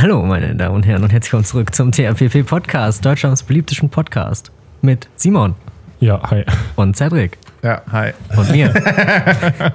[0.00, 4.50] Hallo, meine Damen und Herren, und herzlich willkommen zurück zum TRPP Podcast, Deutschlands beliebtesten Podcast.
[4.82, 5.54] Mit Simon
[6.00, 6.44] Ja, hi.
[6.76, 8.12] und Cedric Ja, hi.
[8.36, 8.72] und mir,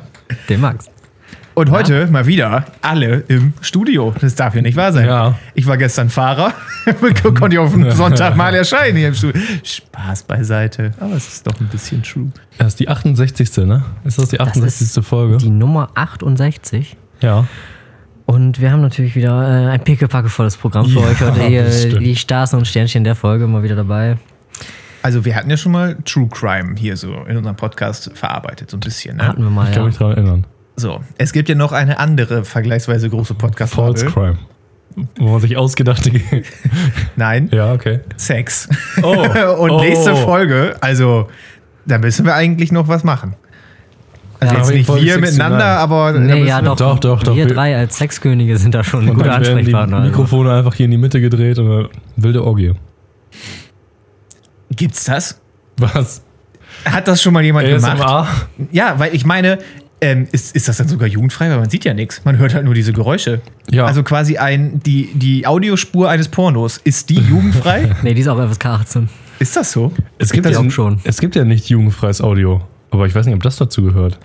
[0.49, 0.89] dem Max.
[1.53, 4.13] Und heute mal wieder alle im Studio.
[4.19, 5.05] Das darf ja nicht wahr sein.
[5.05, 5.35] Ja.
[5.53, 6.53] Ich war gestern Fahrer,
[7.39, 9.41] konnte ich auf den Sonntag mal erscheinen hier im Studio.
[9.63, 10.91] Spaß beiseite.
[10.99, 12.29] Aber es ist doch ein bisschen true.
[12.57, 13.57] Das ist die 68.
[13.65, 13.83] ne?
[14.03, 15.05] Ist das die 68.
[15.05, 15.37] Folge?
[15.37, 16.97] Die Nummer 68.
[17.21, 17.45] ja.
[18.25, 21.43] Und wir haben natürlich wieder äh, ein pickepackevolles Programm für Ja, euch heute.
[21.43, 24.17] Hier, die Stars und Sternchen der Folge mal wieder dabei.
[25.03, 28.77] Also wir hatten ja schon mal True Crime hier so in unserem Podcast verarbeitet, so
[28.77, 29.17] ein bisschen.
[29.17, 29.27] Ne?
[29.27, 29.87] Hatten wir mal, Ich kann ja.
[29.87, 30.47] mich daran erinnern.
[30.75, 34.39] So, es gibt ja noch eine andere vergleichsweise große podcast False Crime.
[35.17, 36.11] Wo man sich ausgedachte.
[37.15, 37.99] Nein, ja, okay.
[38.17, 38.67] Sex.
[39.03, 39.09] Oh.
[39.59, 39.79] Und oh.
[39.79, 41.29] nächste Folge, also
[41.85, 43.35] da müssen wir eigentlich noch was machen.
[44.49, 45.21] Also Ja, jetzt aber nicht wir 69.
[45.21, 46.75] miteinander, aber da Nee, ja, wir- doch.
[46.77, 47.35] Doch, doch, doch.
[47.35, 49.97] Wir drei als Sexkönige sind da schon Und gute dann werden die Ansprechpartner.
[49.97, 50.09] also.
[50.09, 52.73] Mikrofone einfach hier in die Mitte gedreht und eine wilde Orgie.
[54.75, 55.39] Gibt's das?
[55.77, 56.21] Was?
[56.85, 57.99] Hat das schon mal jemand gemacht?
[58.01, 58.27] ASMR?
[58.71, 59.59] Ja, weil ich meine,
[60.01, 61.49] ähm, ist, ist das dann sogar jugendfrei?
[61.49, 62.21] Weil man sieht ja nichts.
[62.25, 63.41] Man hört halt nur diese Geräusche.
[63.69, 63.85] Ja.
[63.85, 66.77] Also quasi ein, die, die Audiospur eines Pornos.
[66.77, 67.95] Ist die jugendfrei?
[68.03, 69.09] Nee, die ist auch FSK 18.
[69.39, 69.91] ist das so?
[70.17, 70.99] Es gibt, das ja, auch schon.
[71.03, 72.61] es gibt ja nicht jugendfreies Audio.
[72.91, 74.19] Aber ich weiß nicht, ob das dazu gehört.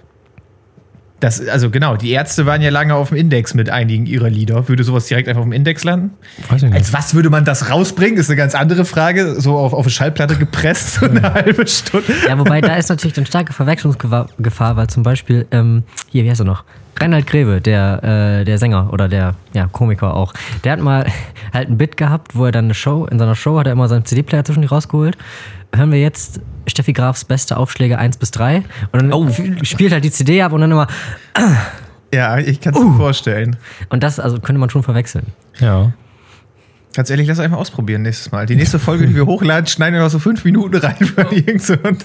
[1.21, 4.69] Das, also genau, die Ärzte waren ja lange auf dem Index mit einigen ihrer Lieder.
[4.69, 6.11] Würde sowas direkt einfach auf dem Index landen?
[6.49, 6.75] Weiß ich nicht.
[6.75, 8.19] Als was würde man das rausbringen?
[8.19, 9.39] Ist eine ganz andere Frage.
[9.39, 12.13] So auf, auf eine Schallplatte gepresst, so eine halbe Stunde.
[12.27, 16.31] Ja, wobei da ist natürlich dann starke Verwechslungsgefahr, Gefahr, weil zum Beispiel, ähm, hier, wie
[16.31, 16.65] heißt er noch?
[16.99, 21.07] Reinhard Greve, der, äh, der Sänger oder der ja, Komiker auch, der hat mal
[21.53, 23.89] halt ein Bit gehabt, wo er dann eine Show, in seiner Show hat er immer
[23.89, 25.17] seinen CD-Player zwischendurch rausgeholt.
[25.75, 30.05] Hören wir jetzt Steffi Grafs beste Aufschläge 1 bis 3 und dann f- spielt halt
[30.05, 30.87] die CD ab und dann immer,
[32.13, 32.89] Ja, ich kann es Uh.
[32.91, 33.57] mir vorstellen.
[33.89, 35.27] und das also könnte man schon verwechseln.
[35.59, 35.93] Ja.
[36.93, 38.47] Ganz ehrlich, lass einfach ausprobieren nächstes Mal.
[38.47, 41.63] Die nächste Folge, die wir hochladen, schneiden wir noch so fünf Minuten rein für irgend
[41.63, 41.97] so ein.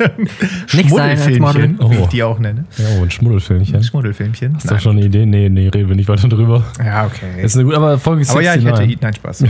[0.68, 1.92] Schmuddelfilmchen, wie Oh.
[2.04, 2.66] ich die auch nenne.
[2.78, 3.76] Ja, oh, ein Schmuddelfilmchen.
[3.76, 4.58] Hast Schmuddelfilmchen.
[4.62, 5.26] du doch schon eine Idee?
[5.26, 6.64] Nee, nee, reden wir nicht weiter drüber.
[6.84, 7.42] Ja, okay.
[7.42, 8.92] Ist eine gute, aber Folge Aber ja, ich 69.
[8.92, 9.04] hätte.
[9.04, 9.44] Nein, Spaß.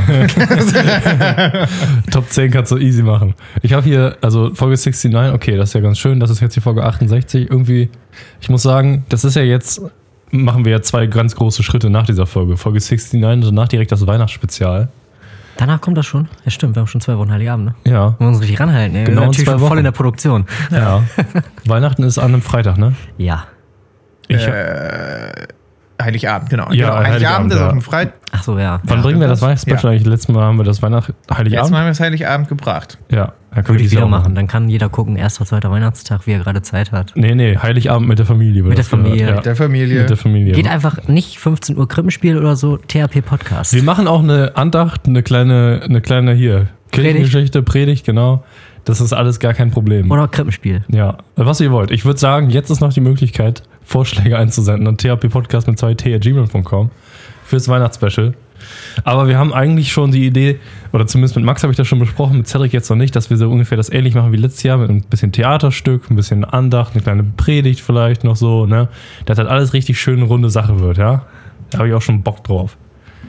[2.12, 3.34] Top 10 kannst du easy machen.
[3.62, 6.20] Ich habe hier, also Folge 69, okay, das ist ja ganz schön.
[6.22, 7.50] Das ist jetzt die Folge 68.
[7.50, 7.90] Irgendwie,
[8.40, 9.82] ich muss sagen, das ist ja jetzt,
[10.32, 12.56] machen wir ja zwei ganz große Schritte nach dieser Folge.
[12.58, 14.90] Folge 69, danach direkt das Weihnachtsspezial.
[15.58, 16.28] Danach kommt das schon.
[16.44, 17.76] Ja, stimmt, wir haben schon zwei Wochen Heiligabend, ne?
[17.86, 18.94] Ja, Wir müssen uns richtig ranhalten.
[18.94, 19.04] Ne?
[19.06, 19.78] Genau wir in sind natürlich voll Wochen.
[19.78, 20.46] in der Produktion.
[20.72, 21.04] ja.
[21.66, 22.94] Weihnachten ist an einem Freitag, ne?
[23.18, 23.46] Ja.
[24.28, 24.46] Ich,
[26.02, 26.66] Heiligabend, genau.
[26.72, 26.96] Ja, genau.
[26.96, 27.66] Heiligabend Heiligabend, ist ja.
[27.66, 28.14] auf dem Freitag.
[28.32, 28.82] Ach so, ja.
[28.84, 30.06] wann bringen wir das das- Weihnachtsspecial eigentlich?
[30.06, 31.72] Letztes Mal haben wir das Weihnacht, Heiligabend.
[31.72, 32.98] mal haben wir es Heiligabend gebracht.
[33.10, 34.36] Ja, da können Würde ich dieses wieder machen.
[34.36, 37.14] Dann kann jeder gucken, erster, zweiter Weihnachtstag, wie er gerade Zeit hat.
[37.16, 38.64] Nee, nee, Heiligabend mit der Familie.
[38.64, 39.20] Mit das der Familie.
[39.20, 39.96] gehört, Mit der Familie.
[39.96, 40.54] Ja, mit der Familie.
[40.54, 43.74] Geht einfach nicht 15 Uhr Krippenspiel oder so, THP Podcast.
[43.74, 48.44] Wir machen auch eine Andacht, eine kleine, eine kleine hier, Kirchengeschichte, Predigt, genau.
[48.84, 50.12] Das ist alles gar kein Problem.
[50.12, 50.84] Oder Krippenspiel.
[50.90, 51.90] Ja, was ihr wollt.
[51.92, 56.92] Ich würde sagen, jetzt ist noch die Möglichkeit, Vorschläge einzusenden an thppodcast mit 2t.gmail.com
[57.44, 58.34] fürs Weihnachtsspecial.
[59.04, 60.60] Aber wir haben eigentlich schon die Idee,
[60.92, 63.30] oder zumindest mit Max habe ich das schon besprochen, mit Cedric jetzt noch nicht, dass
[63.30, 66.46] wir so ungefähr das ähnlich machen wie letztes Jahr mit ein bisschen Theaterstück, ein bisschen
[66.46, 68.88] Andacht, eine kleine Predigt vielleicht noch so, ne?
[69.26, 71.26] Dass das alles richtig schön runde Sache wird, ja?
[71.70, 72.78] Da habe ich auch schon Bock drauf.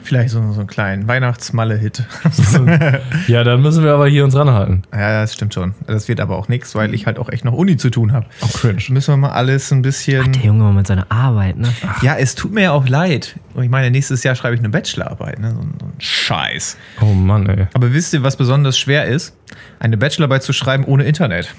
[0.07, 2.03] Vielleicht so, so einen kleinen Weihnachtsmalle-Hit.
[3.27, 4.83] Ja, dann müssen wir aber hier uns ranhalten.
[4.93, 5.73] ja, das stimmt schon.
[5.85, 8.25] Das wird aber auch nichts, weil ich halt auch echt noch Uni zu tun habe.
[8.41, 8.81] Oh, cringe.
[8.89, 10.31] Müssen wir mal alles ein bisschen.
[10.31, 11.67] Der Junge mal mit seiner Arbeit, ne?
[12.01, 13.35] Ja, es tut mir ja auch leid.
[13.53, 15.39] Und ich meine, nächstes Jahr schreibe ich eine Bachelorarbeit.
[15.39, 15.51] Ne?
[15.51, 16.77] So, ein- so ein Scheiß.
[17.01, 17.67] Oh Mann, ey.
[17.73, 19.35] Aber wisst ihr, was besonders schwer ist?
[19.79, 21.53] Eine Bachelorarbeit zu schreiben ohne Internet.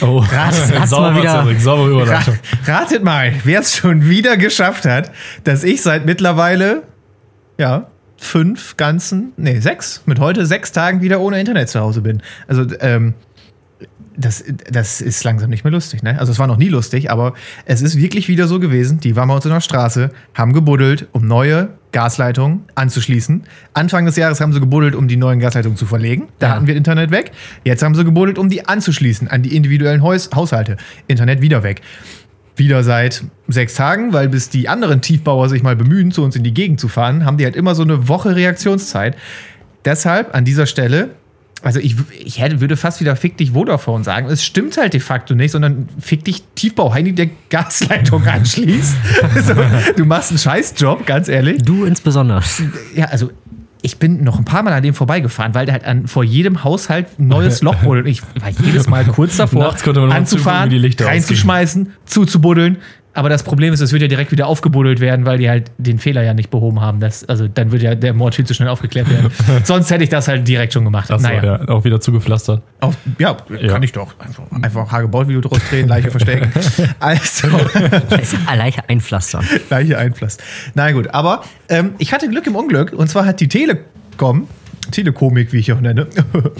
[0.00, 2.34] Oh, hat's sauber, mal wieder- Ra Überleitung.
[2.66, 5.10] ratet mal, wer es schon wieder geschafft hat,
[5.44, 6.82] dass ich seit mittlerweile,
[7.58, 7.86] ja,
[8.16, 12.22] fünf ganzen, nee, sechs, mit heute sechs Tagen wieder ohne Internet zu Hause bin.
[12.46, 13.14] Also, ähm,
[14.14, 16.18] das, das ist langsam nicht mehr lustig, ne?
[16.18, 17.32] Also es war noch nie lustig, aber
[17.64, 19.00] es ist wirklich wieder so gewesen.
[19.00, 23.44] Die waren bei uns in der Straße, haben gebuddelt, um neue Gasleitungen anzuschließen.
[23.72, 26.28] Anfang des Jahres haben sie gebuddelt, um die neuen Gasleitungen zu verlegen.
[26.38, 26.54] Da Ja.
[26.54, 27.32] hatten wir Internet weg.
[27.64, 30.76] Jetzt haben sie gebuddelt, um die anzuschließen an die individuellen Haus Haushalte.
[31.06, 31.80] Internet wieder weg.
[32.56, 36.42] Wieder seit sechs Tagen, weil bis die anderen Tiefbauer sich mal bemühen, zu uns in
[36.42, 39.16] die Gegend zu fahren, haben die halt immer so eine Woche Reaktionszeit.
[39.84, 41.10] Deshalb an dieser Stelle,
[41.62, 44.28] also ich, ich hätte, würde fast wieder fick dich Vodafone sagen.
[44.28, 48.96] Es stimmt halt de facto nicht, sondern fick dich Tiefbau Heini, der Gasleitung anschließt.
[49.34, 49.54] also,
[49.96, 51.62] du machst einen Scheißjob, ganz ehrlich.
[51.62, 52.42] Du insbesondere.
[52.94, 53.30] Ja, also
[53.82, 56.62] ich bin noch ein paar Mal an dem vorbeigefahren, weil der halt an, vor jedem
[56.62, 58.06] Haushalt ein neues Loch buddelt.
[58.06, 61.92] Ich war jedes Mal kurz davor, Nachts konnte man zugucken, anzufahren, wie die Lichter reinzuschmeißen,
[62.04, 62.78] zuzubuddeln.
[63.14, 65.98] Aber das Problem ist, es wird ja direkt wieder aufgebuddelt werden, weil die halt den
[65.98, 66.98] Fehler ja nicht behoben haben.
[67.00, 69.30] Das, also dann würde ja der Mord viel zu schnell aufgeklärt werden.
[69.64, 71.10] Sonst hätte ich das halt direkt schon gemacht.
[71.10, 72.62] Achso, ja, auch wieder zugepflastert.
[72.80, 73.68] Auf, ja, Ja.
[73.68, 74.14] kann ich doch.
[74.18, 76.50] Einfach, einfach Hagebaut-Video draus drehen, Leiche verstecken.
[77.00, 77.48] Also,
[78.56, 79.44] Leiche einpflastern.
[79.70, 80.38] Leiche Einfluss.
[80.74, 82.92] Na gut, aber ähm, ich hatte Glück im Unglück.
[82.92, 84.48] Und zwar hat die Telekom,
[84.90, 86.06] Telekomik, wie ich auch nenne,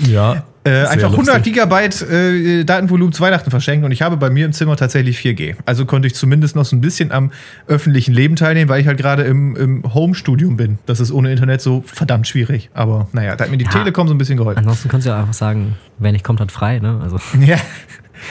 [0.07, 0.45] Ja.
[0.65, 1.43] äh, einfach 100 lustig.
[1.55, 3.85] Gigabyte äh, Datenvolumen zu Weihnachten verschenkt.
[3.85, 5.57] Und ich habe bei mir im Zimmer tatsächlich 4G.
[5.67, 7.33] Also konnte ich zumindest noch so ein bisschen am
[7.67, 10.79] öffentlichen Leben teilnehmen, weil ich halt gerade im, im Home-Studium bin.
[10.87, 12.71] Das ist ohne Internet so verdammt schwierig.
[12.75, 13.71] Aber naja, da hat mir die Ja.
[13.71, 14.59] Telekom so ein bisschen geholfen.
[14.61, 16.79] Ansonsten kannst du ja einfach sagen, wer nicht kommt, hat frei.
[16.79, 17.01] Ne?
[17.03, 17.57] Also, Ja.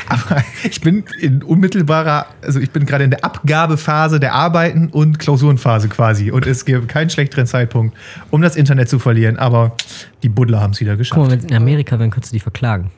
[0.08, 5.20] Aber ich bin in unmittelbarer, also ich bin gerade in der Abgabephase der Arbeiten und
[5.20, 6.32] Klausurenphase quasi.
[6.32, 7.98] Und es gibt keinen schlechteren Zeitpunkt,
[8.30, 9.38] um das Internet zu verlieren.
[9.38, 9.76] Aber
[10.24, 11.22] die Buddler haben es wieder guck geschafft.
[11.22, 12.92] mal, wenn in Amerika wären, könntest du die verklagen.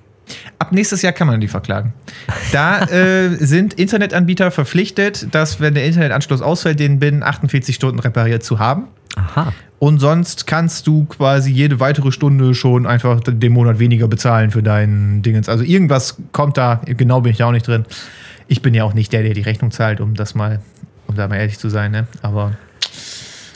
[0.60, 1.94] Ab nächstes Jahr kann man die verklagen.
[2.54, 8.44] Da äh, sind Internetanbieter verpflichtet, dass, wenn der Internetanschluss ausfällt, den binnen 48 Stunden repariert
[8.44, 8.88] zu haben.
[9.16, 9.54] Aha.
[9.84, 14.64] Und sonst kannst du quasi jede weitere Stunde schon einfach den Monat weniger bezahlen für
[14.64, 15.50] deinen Dingens.
[15.50, 17.84] Also irgendwas kommt da, genau bin ich da auch nicht drin.
[18.48, 20.62] Ich bin ja auch nicht der, der die Rechnung zahlt, um das mal,
[21.08, 22.08] um da mal ehrlich zu sein, ne?
[22.22, 22.54] Aber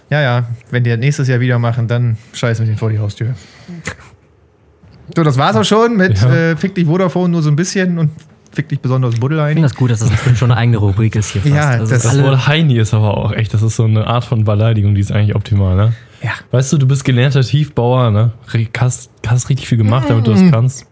[0.09, 2.99] ja, ja, wenn die das nächstes Jahr wieder machen, dann scheiß mit denen vor die
[2.99, 3.33] Haustür.
[5.15, 6.33] So, das war's auch schon mit Ja.
[6.51, 8.11] äh, Fick dich Vodafone nur so ein bisschen und
[8.51, 11.15] Fick dich besonders Ich Buddel finde das gut, dass das inzwischen schon eine eigene Rubrik
[11.15, 11.53] ist hier fast.
[11.53, 14.07] Ja, also das- Das alle, Wort Heini ist aber auch echt, das ist so eine
[14.07, 15.93] Art von Beleidigung, die ist eigentlich optimal, ne?
[16.27, 16.33] Ja.
[16.51, 18.33] Weißt du, du bist gelernter Tiefbauer, ne?
[18.77, 20.85] Hast, hast richtig viel gemacht, damit du das kannst.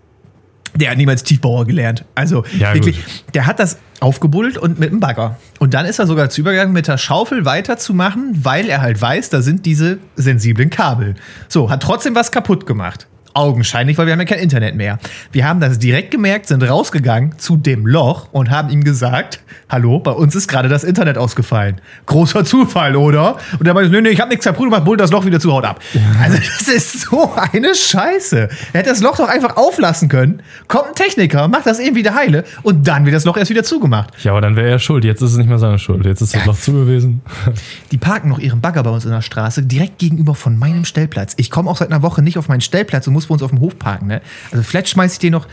[0.76, 2.06] Der hat niemals Tiefbauer gelernt.
[2.16, 3.36] Also Ja, wirklich, gut.
[3.36, 5.38] der hat das aufgebuddelt und mit dem Bagger.
[5.60, 9.30] Und dann ist er sogar zu übergegangen, mit der Schaufel weiterzumachen, weil er halt weiß,
[9.30, 11.16] da sind diese sensiblen Kabel.
[11.50, 13.08] So, hat trotzdem was kaputt gemacht.
[13.36, 14.98] Augenscheinlich, weil wir haben ja kein Internet mehr.
[15.34, 20.00] Wir haben das direkt gemerkt, sind rausgegangen zu dem Loch und haben ihm gesagt, hallo,
[20.00, 21.82] bei uns ist gerade das Internet ausgefallen.
[22.06, 23.36] Großer Zufall, oder?
[23.60, 25.52] Und er meinte, nee, nee, ich habe nichts kaputt gemacht, bull das Loch wieder zu,
[25.52, 25.82] haut ab.
[26.24, 28.48] Also das ist so eine Scheiße.
[28.72, 32.16] Er hätte das Loch doch einfach auflassen können, kommt ein Techniker, macht das eben wieder
[32.16, 34.12] heile und dann wird das Loch erst wieder zugemacht.
[34.24, 35.04] Ja, aber dann wäre er schuld.
[35.04, 36.06] Jetzt ist es nicht mehr seine Schuld.
[36.06, 36.48] Jetzt ist das Ja.
[36.48, 37.22] Loch zu gewesen.
[37.92, 41.34] Die parken noch ihren Bagger bei uns in der Straße, direkt gegenüber von meinem Stellplatz.
[41.36, 43.52] Ich komme auch seit einer Woche nicht auf meinen Stellplatz und muss bei uns auf
[43.52, 44.08] dem Hof parken.
[44.08, 44.22] Ne?
[44.52, 45.48] Also vielleicht schmeiße ich dir noch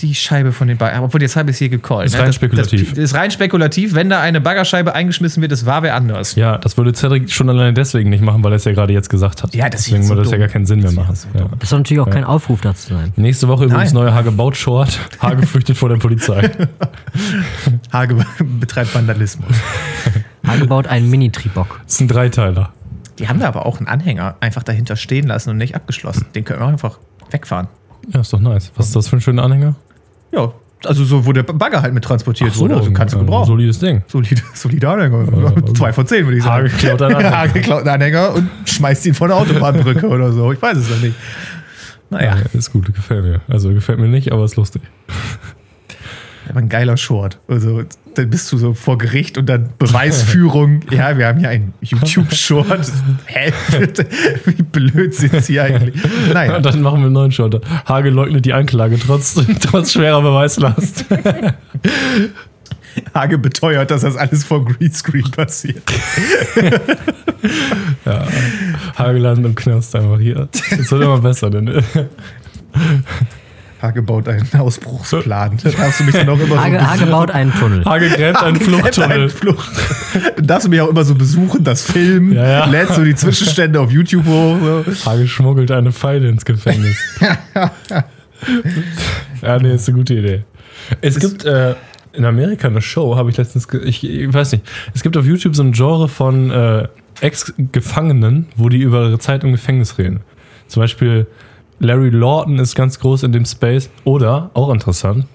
[0.00, 1.02] die Scheibe von den Bagger.
[1.02, 2.06] Obwohl, jetzt habe ich es hier gecallt.
[2.06, 2.20] Ist ne?
[2.20, 2.80] rein das, spekulativ.
[2.80, 3.94] Das, das ist rein spekulativ.
[3.94, 6.34] Wenn da eine Baggerscheibe eingeschmissen wird, das war wer anders.
[6.36, 9.10] Ja, das würde Cedric schon alleine deswegen nicht machen, weil er es ja gerade jetzt
[9.10, 9.54] gesagt hat.
[9.54, 11.14] Ja, das ist Deswegen so würde das ja gar keinen Sinn mehr Das machen.
[11.14, 11.48] so Ja.
[11.58, 13.12] das soll natürlich auch kein Aufruf dazu sein.
[13.16, 14.04] Nächste Woche übrigens Nein.
[14.04, 14.98] neue Hagebaut-Short.
[15.20, 16.50] Hage flüchtet vor der Polizei.
[17.92, 18.16] Hage
[18.58, 19.54] betreibt Vandalismus.
[20.46, 21.80] Hage baut einen Mini-Tribock.
[21.84, 22.72] Das ist ein Dreiteiler.
[23.20, 26.26] Die haben da aber auch einen Anhänger einfach dahinter stehen lassen und nicht abgeschlossen.
[26.34, 26.98] Den können wir einfach
[27.30, 27.68] wegfahren.
[28.08, 28.72] Ja, ist doch nice.
[28.76, 29.74] Was ist das für ein schöner Anhänger?
[30.32, 30.52] Ja,
[30.86, 32.76] also so, wo der Bagger halt mit transportiert wurde.
[32.76, 33.46] Also kannst du ein gebrauchen.
[33.46, 34.02] Solides Ding.
[34.06, 35.74] Solide, solide Anhänger.
[35.74, 36.68] Zwei von zehn, würde ich sagen.
[36.70, 37.36] Hage klaut einen Anhänger.
[37.38, 40.50] Hage klaut einen Anhänger und schmeißt ihn von der Autobahnbrücke oder so.
[40.52, 41.14] Ich weiß es noch nicht.
[42.08, 43.42] Naja, Ja, ist gut, gefällt mir.
[43.48, 44.80] Also gefällt mir nicht, aber ist lustig.
[46.48, 47.38] aber ein geiler Short.
[47.46, 47.82] Also,
[48.14, 50.80] dann bist du so vor Gericht und dann Beweisführung.
[50.90, 52.92] ja, wir haben hier einen YouTube-Short.
[53.26, 53.52] Hä?
[54.44, 55.94] Wie blöd sind sie eigentlich?
[56.32, 56.56] Naja.
[56.56, 57.60] Und dann machen wir einen neuen Short.
[57.86, 61.04] Hage leugnet die Anklage trotz, trotz schwerer Beweislast.
[63.14, 65.82] Hage beteuert, dass das alles vor Greenscreen passiert.
[68.04, 68.26] Ja.
[68.98, 70.48] Hage landet im Knast einfach hier.
[70.52, 71.82] Das wird immer besser, denn.
[73.80, 75.58] Hage baut einen Ausbruchsplan.
[75.62, 77.84] Da darfst du mich dann auch immer Hage, so Hage baut einen Tunnel.
[77.84, 79.28] Hage gräbt einen Fluchttunnel.
[79.30, 79.70] Flucht.
[80.42, 82.64] Darfst du mich auch immer so besuchen, das Filmen, Ja, ja.
[82.66, 84.56] lädst du die Zwischenstände auf YouTube hoch.
[84.86, 85.10] So.
[85.10, 86.98] Hage schmuggelt eine Pfeile ins Gefängnis.
[89.42, 90.44] ja, nee, ist eine gute Idee.
[91.00, 91.74] Es gibt äh,
[92.12, 95.54] in Amerika eine Show, habe ich letztens, ich, ich weiß nicht, es gibt auf YouTube
[95.54, 96.88] so ein Genre von äh,
[97.20, 100.20] Ex-Gefangenen, wo die über ihre Zeit im Gefängnis reden.
[100.68, 101.26] Zum Beispiel
[101.80, 103.90] Larry Lawton ist ganz groß in dem Space.
[104.04, 105.26] Oder, auch interessant,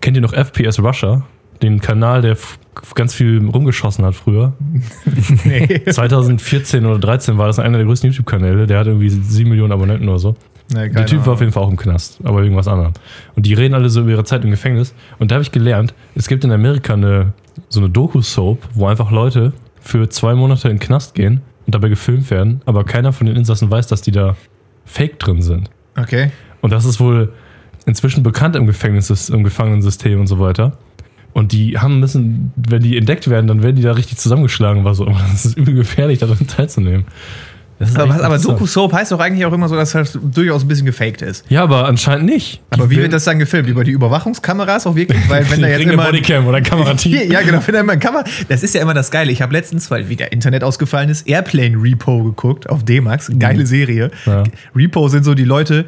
[0.00, 1.22] kennt ihr noch FPS Russia?
[1.62, 2.36] Den Kanal, der
[2.94, 4.52] ganz viel rumgeschossen hat früher.
[5.44, 5.82] Nee.
[5.84, 8.66] 2014 oder 13 war das einer der größten YouTube-Kanäle.
[8.66, 10.36] Der hat irgendwie 7 Millionen Abonnenten oder so.
[10.72, 12.92] Nee, Der Typ war auf jeden Fall auch im Knast, aber irgendwas anderem.
[13.34, 14.94] Und die reden alle so über ihre Zeit im Gefängnis.
[15.18, 17.32] Und da habe ich gelernt, es gibt in Amerika eine,
[17.68, 21.88] so eine Doku-Soap, wo einfach Leute für zwei Monate in den Knast gehen und dabei
[21.88, 24.36] gefilmt werden, aber keiner von den Insassen weiß, dass die da
[24.90, 25.70] fake drin sind.
[25.96, 26.30] Okay.
[26.60, 27.32] Und das ist wohl
[27.86, 30.78] inzwischen bekannt im Gefängnis, im Gefangenensystem und so weiter.
[31.32, 34.84] Und die haben müssen, wenn die entdeckt werden, dann werden die da richtig zusammengeschlagen.
[34.84, 37.04] War so, das ist übel gefährlich, daran teilzunehmen.
[37.80, 38.44] Aber, aber interessant.
[38.44, 41.44] Doku-Soap heißt doch eigentlich auch immer so, dass das durchaus ein bisschen gefaked ist.
[41.48, 42.60] Ja, aber anscheinend nicht.
[42.70, 43.68] Aber Die wie wird das dann gefilmt?
[43.68, 45.28] Über die Überwachungskameras auch wirklich?
[45.28, 46.04] Weil wenn da jetzt immer...
[46.04, 47.10] Bodycam oder Kamerateam.
[47.30, 48.24] Ja, genau, wenn da immer ein Kamera...
[48.48, 49.32] Das ist ja immer das Geile.
[49.32, 53.30] Ich habe letztens, weil wieder Internet ausgefallen ist, Airplane Repo geguckt auf D-Max.
[53.38, 54.10] Geile Serie.
[54.26, 54.44] Ja.
[54.76, 55.86] Repo sind so die Leute,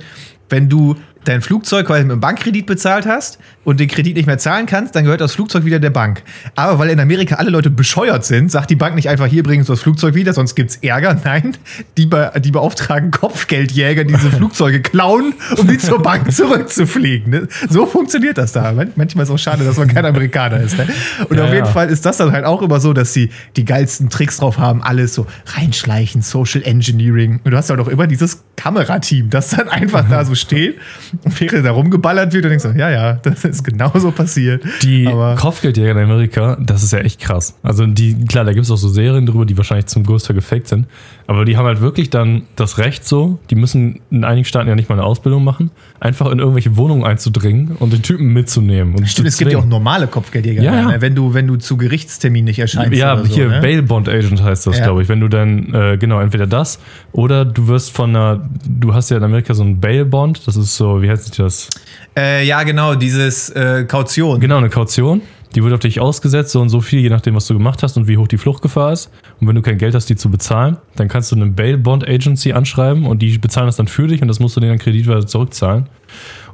[0.48, 4.38] wenn du dein Flugzeug quasi mit einem Bankkredit bezahlt hast und den Kredit nicht mehr
[4.38, 6.22] zahlen kannst, dann gehört das Flugzeug wieder der Bank.
[6.56, 9.62] Aber weil in Amerika alle Leute bescheuert sind, sagt die Bank nicht einfach, hier bringen
[9.62, 11.16] Sie das Flugzeug wieder, sonst gibt's Ärger.
[11.24, 11.56] Nein,
[11.96, 17.30] die, be die beauftragen Kopfgeldjäger, die diese Flugzeuge klauen, um die zur Bank zurückzufliegen.
[17.30, 17.48] Ne?
[17.68, 18.72] So funktioniert das da.
[18.72, 20.76] Man- Manchmal ist es auch schade, dass man kein Amerikaner ist.
[20.76, 20.86] Ne?
[21.28, 21.70] Und Ja, auf jeden ja.
[21.72, 24.82] Fall ist das dann halt auch immer so, dass sie die geilsten Tricks drauf haben,
[24.82, 25.26] alles so
[25.56, 27.40] reinschleichen, Social Engineering.
[27.44, 30.78] Und du hast halt auch immer dieses Kamerateam, das dann einfach da so steht
[31.38, 34.62] während da rumgeballert wird und denkst so, ja, ja, das ist genauso passiert.
[34.82, 37.56] Die Aber Kopfgeldjäger in Amerika, das ist ja echt krass.
[37.62, 40.68] Also die, klar, da gibt es auch so Serien drüber, die wahrscheinlich zum Großteil gefaked
[40.68, 40.86] sind.
[41.26, 44.74] Aber die haben halt wirklich dann das Recht so, die müssen in einigen Staaten ja
[44.74, 48.94] nicht mal eine Ausbildung machen, einfach in irgendwelche Wohnungen einzudringen und den Typen mitzunehmen.
[48.94, 50.86] Und stimmt, es gibt ja auch normale Kopfgeldjäger, Ja, ja.
[50.88, 50.96] ne?
[51.00, 52.98] wenn, du, wenn du zu Gerichtstermin nicht erscheinst.
[52.98, 53.60] Ja, oder so, hier ne?
[53.60, 54.84] Bail Bond Agent heißt das, Ja.
[54.84, 55.08] glaube ich.
[55.08, 56.78] Wenn du dann, äh, genau, entweder das
[57.12, 60.56] oder du wirst von einer, du hast ja in Amerika so einen Bail Bond, das
[60.56, 61.68] ist so, wie heißt das?
[62.16, 64.40] Äh, ja, genau, dieses äh, Kaution.
[64.40, 65.22] Genau, eine Kaution.
[65.54, 67.98] Die wird auf dich ausgesetzt, so und so viel, je nachdem, was du gemacht hast
[67.98, 69.10] und wie hoch die Fluchtgefahr ist.
[69.38, 72.08] Und wenn du kein Geld hast, die zu bezahlen, dann kannst du eine Bail Bond
[72.08, 74.78] Agency anschreiben und die bezahlen das dann für dich und das musst du denen dann
[74.78, 75.88] kreditweise zurückzahlen.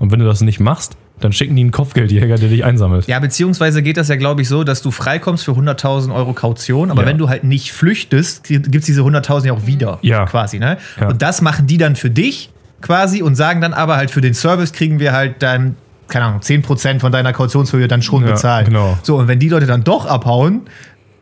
[0.01, 3.07] Und wenn du das nicht machst, dann schicken die einen Kopfgeldjäger, der dich einsammelt.
[3.07, 6.91] Ja, beziehungsweise geht das ja, glaube ich, so, dass du freikommst für 100.000 Euro Kaution,
[6.91, 7.09] aber Ja.
[7.09, 9.99] wenn du halt nicht flüchtest, gibt es diese 100.000 ja auch wieder.
[10.03, 10.27] Ja.
[10.27, 10.79] Quasi, ne?
[11.01, 11.09] Ja.
[11.09, 14.35] Und das machen die dann für dich quasi und sagen dann aber halt für den
[14.35, 15.77] Service kriegen wir halt dann,
[16.09, 18.67] keine Ahnung, 10% von deiner Kautionshöhe dann schon Ja, bezahlt.
[18.67, 18.99] genau.
[19.03, 20.63] So, und wenn die Leute dann doch abhauen,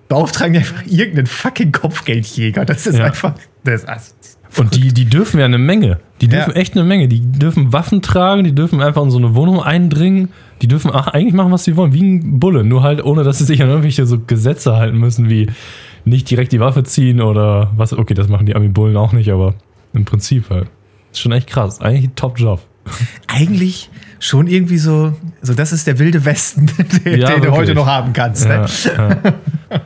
[0.08, 2.64] beauftragen die einfach irgendeinen fucking Kopfgeldjäger.
[2.64, 3.06] Das ist Ja.
[3.06, 3.34] einfach.
[3.64, 5.98] Das ist, Und die, die dürfen ja eine Menge.
[6.20, 6.56] Die dürfen Ja.
[6.56, 7.08] echt eine Menge.
[7.08, 10.28] Die dürfen Waffen tragen, die dürfen einfach in so eine Wohnung eindringen.
[10.62, 12.62] Die dürfen eigentlich machen, was sie wollen, wie ein Bulle.
[12.64, 15.50] Nur halt, ohne dass sie sich an irgendwelche so Gesetze halten müssen, wie
[16.04, 17.92] nicht direkt die Waffe ziehen oder was.
[17.92, 19.54] Okay, das machen die Ami-Bullen auch nicht, aber
[19.92, 20.68] im Prinzip halt.
[21.18, 21.80] Schon echt krass.
[21.80, 22.60] Eigentlich ein Top-Job.
[23.26, 26.66] eigentlich schon irgendwie so, so das ist der wilde Westen,
[27.04, 28.44] den, Ja, den du heute noch haben kannst.
[28.46, 28.66] Ja, Ne?
[29.70, 29.80] ja.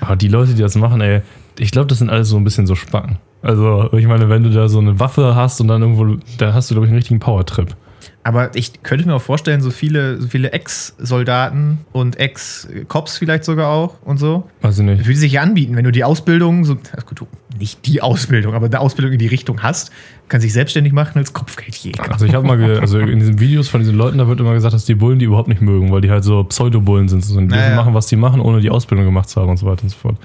[0.00, 1.22] Aber die Leute, die das machen, ey,
[1.58, 3.18] ich glaube, das sind alles so ein bisschen so Spacken.
[3.42, 6.70] Also, ich meine, wenn du da so eine Waffe hast und dann irgendwo, da hast
[6.70, 7.74] du, glaube ich, einen richtigen Power-Trip.
[8.22, 13.68] Aber ich könnte mir auch vorstellen, so viele, so viele Ex-Soldaten und Ex-Cops vielleicht sogar
[13.68, 15.06] auch und so, Weiß ich nicht.
[15.06, 17.26] würde sich ja anbieten, wenn du die Ausbildung, so, also gut, du-
[17.58, 19.90] nicht die Ausbildung, aber eine Ausbildung in die Richtung hast,
[20.28, 22.12] kannst dich selbstständig machen als Kopfgeldjäger.
[22.12, 24.74] Also ich habe mal, also in diesen Videos von diesen Leuten, da wird immer gesagt,
[24.74, 27.24] dass die Bullen die überhaupt nicht mögen, weil die halt so Pseudo-Bullen sind.
[27.24, 27.74] So, die Naja.
[27.74, 29.96] machen, was die machen, ohne die Ausbildung gemacht zu haben und so weiter und so
[29.96, 30.16] fort.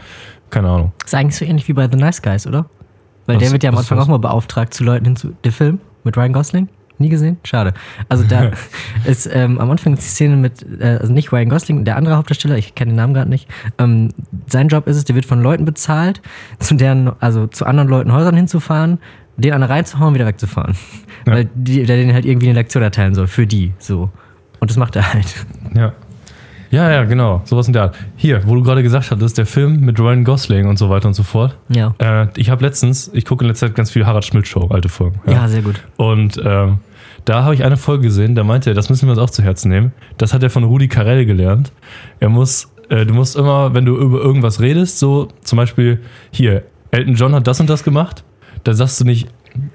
[0.50, 0.92] Keine Ahnung.
[1.06, 2.66] Ist eigentlich so ähnlich wie bei The Nice Guys, oder?
[3.25, 4.06] Weil Was- der wird ja am Anfang was?
[4.06, 5.34] auch mal beauftragt zu Leuten hinzu.
[5.46, 6.68] Der Film mit Ryan Gosling?
[6.98, 7.38] Nie gesehen?
[7.44, 7.74] Schade.
[8.08, 8.52] Also da
[9.06, 12.16] ist ähm, am Anfang ist die Szene mit, äh, also nicht Ryan Gosling, der andere
[12.18, 13.50] Hauptdarsteller, ich kenne den Namen gerade nicht.
[13.78, 14.10] Ähm,
[14.48, 16.22] sein Job ist es, der wird von Leuten bezahlt,
[16.60, 19.00] zu deren, also zu anderen Leuten Häusern hinzufahren,
[19.38, 20.75] den einer reinzuhauen, wieder wegzufahren.
[21.25, 21.34] Ja.
[21.34, 24.10] Weil die, der denen halt irgendwie eine Lektion erteilen soll, für die, so.
[24.60, 25.46] Und das macht er halt.
[25.75, 25.94] Ja.
[26.75, 27.41] Ja, ja, genau.
[27.46, 27.96] Sowas in der Art.
[28.17, 31.13] Hier, wo du gerade gesagt hattest, der Film mit Ryan Gosling und so weiter und
[31.13, 31.58] so fort.
[31.70, 31.96] Ja.
[32.00, 34.89] Äh, ich habe letztens, ich gucke in letzter Zeit ganz viel Harald Schmidt Show, alte
[34.89, 35.22] Folgen.
[35.25, 35.82] Ja, sehr gut.
[35.96, 36.79] Und ähm,
[37.24, 39.41] da habe ich eine Folge gesehen, da meinte er, das müssen wir uns auch zu
[39.41, 39.94] Herzen nehmen.
[40.17, 41.72] Das hat er von Rudi Carell gelernt.
[42.20, 46.01] Er muss, äh, du musst immer, wenn du über irgendwas redest, so zum Beispiel
[46.32, 48.25] hier, Elton John hat das und das gemacht,
[48.65, 49.29] dann sagst du nicht,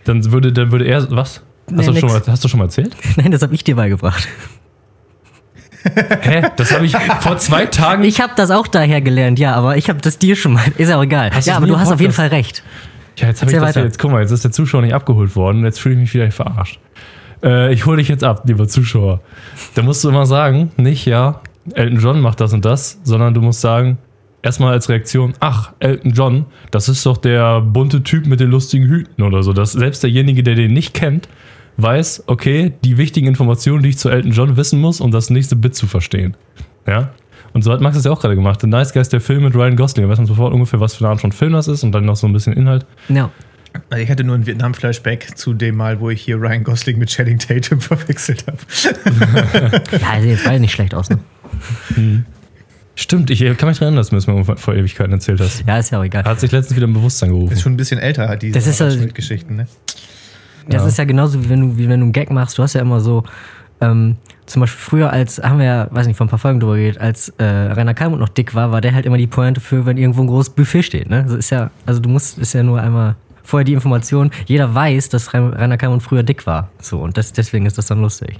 [0.05, 1.37] dann würde, dann würde er, was?
[1.41, 2.27] Hast, Nee, du, schon nix.
[2.27, 2.95] mal, hast du schon mal erzählt?
[3.17, 4.29] Nein, das habe ich dir beigebracht.
[6.21, 6.43] Hä?
[6.57, 8.05] Das habe ich vor zwei Tagen.
[8.05, 10.65] Ich habe das auch daher gelernt, ja, aber ich habe das dir schon mal.
[10.77, 11.31] Ist ja auch egal.
[11.33, 12.63] Hast ja, aber du hast auf jeden Fall recht.
[13.17, 13.81] Ja, jetzt habe ich das weiter.
[13.81, 15.65] ja, jetzt guck mal, jetzt ist der Zuschauer nicht abgeholt worden.
[15.65, 16.79] Jetzt fühle ich mich wieder verarscht.
[17.43, 19.21] Äh, ich hole dich jetzt ab, lieber Zuschauer.
[19.75, 21.41] Da musst du immer sagen, nicht ja,
[21.75, 23.99] Elton John macht das und das, sondern du musst sagen,
[24.43, 28.87] erstmal als Reaktion, ach, Elton John, das ist doch der bunte Typ mit den lustigen
[28.87, 29.53] Hüten oder so.
[29.53, 31.29] Dass selbst derjenige, der den nicht kennt,
[31.83, 35.57] weiß, okay, die wichtigen Informationen, die ich zu Elton John wissen muss, um das nächste
[35.57, 36.37] Bit zu verstehen.
[36.87, 37.11] Ja?
[37.53, 38.61] Und so hat Max das ja auch gerade gemacht.
[38.61, 40.05] The Nice Guys, der Film mit Ryan Gosling.
[40.07, 42.05] Da weiß man sofort ungefähr, was für eine Art von Film das ist und dann
[42.05, 42.87] noch so ein bisschen Inhalt.
[43.09, 43.31] Ja.
[43.91, 47.09] Also Ich hatte nur ein Vietnam-Flashback zu dem Mal, wo ich hier Ryan Gosling mit
[47.09, 48.59] Channing Tatum verwechselt habe.
[50.01, 51.19] Ja, sieht jetzt beide nicht schlecht aus, ne?
[52.97, 55.65] Stimmt, ich kann mich daran erinnern, dass du mir das mal vor Ewigkeiten erzählt hast.
[55.67, 56.25] Ja, ist ja auch egal.
[56.25, 57.53] Hat sich letztens wieder im Bewusstsein gerufen.
[57.53, 59.67] Ist schon ein bisschen älter, hat diese Das ist ja- Geschichten, ne?
[60.71, 60.89] Das Ja.
[60.89, 62.57] ist ja genauso, wie wenn du, wie wenn du einen Gag machst.
[62.57, 63.25] Du hast ja immer so,
[63.83, 66.77] ähm, zum Beispiel früher, als, haben wir ja, weiß nicht, vor ein paar Folgen drüber
[66.77, 69.87] geredet, als äh, Rainer Kalmund noch dick war, war der halt immer die Pointe für,
[69.87, 71.23] wenn irgendwo ein großes Buffet steht, ne?
[71.25, 75.09] Das ist ja, also du musst, ist ja nur einmal, vorher die Information, jeder weiß,
[75.09, 76.69] dass Rainer Kallmund früher dick war.
[76.81, 78.39] So, und das, deswegen ist das dann lustig.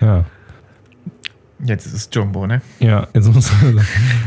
[0.00, 0.24] Ja.
[1.64, 2.62] Jetzt ist es Jumbo, ne?
[2.78, 3.50] Ja, jetzt muss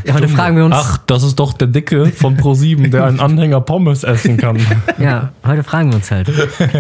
[0.06, 3.20] Ja, heute fragen wir uns, Ach, das ist doch der Dicke von Pro7, der einen
[3.20, 4.58] Anhänger Pommes essen kann.
[5.00, 6.32] ja, heute fragen wir uns halt,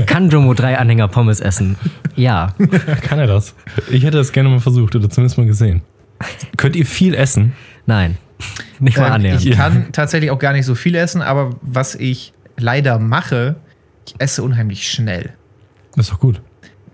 [0.06, 1.76] kann Jumbo drei Anhänger Pommes essen?
[2.16, 2.54] Ja.
[3.02, 3.56] Kann er das?
[3.90, 5.82] Ich hätte das gerne mal versucht oder zumindest mal gesehen.
[6.58, 7.54] Könnt ihr viel essen?
[7.88, 8.18] Nein.
[8.80, 9.46] Nicht mal Ähm, annähernd.
[9.46, 13.56] ich kann tatsächlich auch gar nicht so viel essen, aber was ich leider mache,
[14.06, 15.32] ich esse unheimlich schnell.
[15.96, 16.42] Das ist doch gut.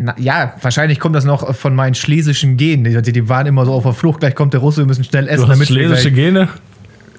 [0.01, 2.85] Na, ja, wahrscheinlich kommt das noch von meinen schlesischen Genen.
[3.03, 5.27] Die, die waren immer so auf der Flucht, gleich kommt der Russe, wir müssen schnell
[5.27, 5.45] essen.
[5.45, 6.47] Du hast schlesische gleich- Gene?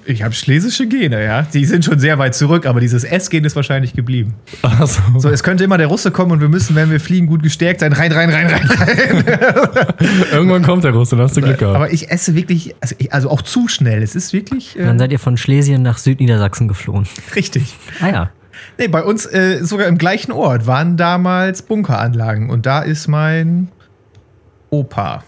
[0.07, 1.43] Ich habe schlesische Gene, ja.
[1.43, 4.33] Die sind schon sehr weit zurück, aber dieses Essgen ist wahrscheinlich geblieben.
[4.63, 7.43] Also, So, es könnte immer der Russe kommen und wir müssen, wenn wir fliegen, gut
[7.43, 7.93] gestärkt sein.
[7.93, 9.25] Rein, rein, rein, rein, rein.
[10.33, 11.77] irgendwann kommt der Russe, dann hast du Glück gehabt.
[11.77, 14.03] Aber ich esse wirklich, also, ich, also auch zu schnell.
[14.03, 17.07] Es ist wirklich äh, Dann seid ihr von Schlesien nach Südniedersachsen geflohen.
[17.37, 17.75] richtig.
[18.01, 18.31] Ah ja.
[18.81, 23.69] Nee, bei uns äh, sogar im gleichen Ort waren damals Bunkeranlagen und da ist mein
[24.71, 25.23] Opa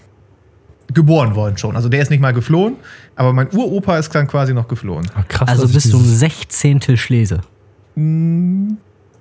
[0.94, 1.76] geboren worden schon.
[1.76, 2.76] Also der ist nicht mal geflohen,
[3.14, 5.06] aber mein Uropa ist dann quasi noch geflohen.
[5.14, 7.42] Ah, krass, Also bist du ein Sechzehntel Schlese.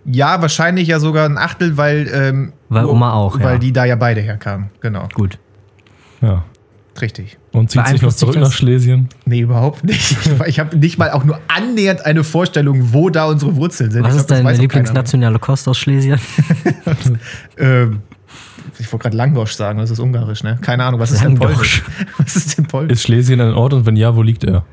[0.05, 3.43] Ja, wahrscheinlich ja sogar ein Achtel, weil ähm, Weil Oma auch, ja.
[3.43, 4.69] weil die da ja beide herkamen.
[4.79, 5.39] Genau, Gut.
[6.21, 6.45] Ja.
[7.01, 7.38] richtig.
[7.53, 9.10] Und zieht sich noch zurück nach Schlesien.
[9.25, 10.17] Nee, überhaupt nicht.
[10.41, 14.03] Ich, ich habe nicht mal auch nur annähernd eine Vorstellung, wo da unsere Wurzeln sind.
[14.03, 16.20] Was ist deine Lieblingsnationale Kost aus Schlesien?
[17.58, 18.00] Ähm,
[18.79, 20.58] ich wollte gerade Langosch sagen, das ist ungarisch, ne?
[20.62, 21.81] Keine Ahnung, was ist denn Langosch.
[21.81, 22.08] Polnisch?
[22.17, 22.93] Was ist denn Polnisch?
[22.93, 24.63] Ist Schlesien ein Ort und wenn ja, wo liegt er?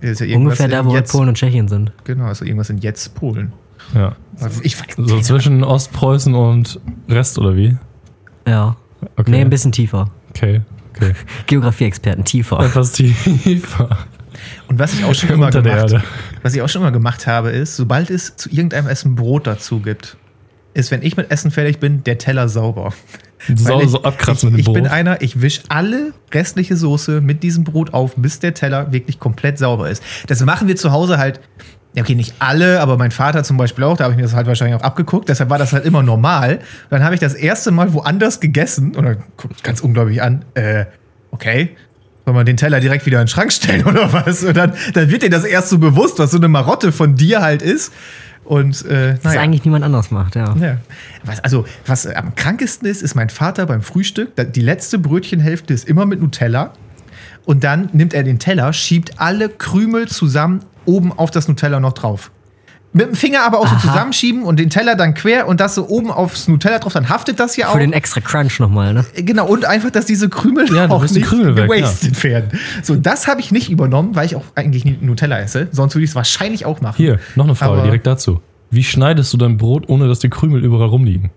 [0.00, 1.92] Ist ja irgendwas Ungefähr da, wo jetzt, Polen und Tschechien sind.
[2.04, 3.52] Genau, ja irgendwas in jetzt Polen.
[3.94, 4.16] Ja.
[4.40, 7.76] Also Ich weiß So zwischen Ostpreußen und Rest oder wie?
[8.46, 8.76] Ja.
[9.16, 9.30] Okay.
[9.30, 10.10] Nee, ein bisschen tiefer.
[10.30, 10.62] Okay,
[10.96, 11.12] okay.
[11.46, 12.60] Geografie-Experten, tiefer.
[12.60, 13.98] Etwas tiefer.
[14.68, 16.02] Und was ich auch schon immer gemacht, Erde.
[16.42, 19.80] was ich auch schon immer gemacht habe, ist, sobald es zu irgendeinem Essen Brot dazu
[19.80, 20.16] gibt,
[20.74, 22.92] ist, wenn ich mit Essen fertig bin, der Teller sauber.
[23.54, 24.92] So, Weil ich, so abkratzen ich, mit ich dem bin Brot.
[24.92, 29.58] einer, ich wische alle restliche Soße mit diesem Brot auf, bis der Teller wirklich komplett
[29.58, 30.02] sauber ist.
[30.26, 31.40] Das machen wir zu Hause halt,
[32.02, 34.46] okay, nicht alle, aber mein Vater zum Beispiel auch, da habe ich mir das halt
[34.46, 36.58] wahrscheinlich auch abgeguckt, deshalb war das halt immer normal.
[36.90, 40.86] Dann habe ich das erste Mal woanders gegessen und dann guckt ganz unglaublich an, äh,
[41.30, 41.76] okay.
[42.24, 44.42] Soll man den Teller direkt wieder in den Schrank stellen oder was?
[44.42, 47.42] Und dann, dann wird dir das erst so bewusst, was so eine Marotte von dir
[47.42, 47.92] halt ist.
[48.44, 49.40] Und äh, Das naja.
[49.40, 50.54] eigentlich niemand anders macht, ja.
[50.56, 50.78] Ja.
[51.24, 54.32] Was, also, was am krankesten ist, ist mein Vater beim Frühstück.
[54.52, 56.72] Die letzte Brötchenhälfte ist immer mit Nutella.
[57.44, 61.92] Und dann nimmt er den Teller, schiebt alle Krümel zusammen oben auf das Nutella noch
[61.92, 62.30] drauf.
[62.96, 63.80] Mit dem Finger aber auch so Aha.
[63.88, 67.40] zusammenschieben und den Teller dann quer und das so oben aufs Nutella drauf, dann haftet
[67.40, 67.72] das ja auch.
[67.72, 69.04] Für den extra Crunch nochmal, ne?
[69.16, 72.56] Genau, und einfach, dass diese Krümel Ja, auch nicht Krümel weg, gewastet werden.
[72.84, 75.66] So, das habe ich nicht übernommen, weil ich auch eigentlich nie Nutella esse.
[75.72, 76.96] Sonst würde ich es wahrscheinlich auch machen.
[76.98, 78.40] Hier, noch eine Frage Aber- direkt dazu.
[78.70, 81.30] Wie schneidest du dein Brot, ohne dass die Krümel überall rumliegen?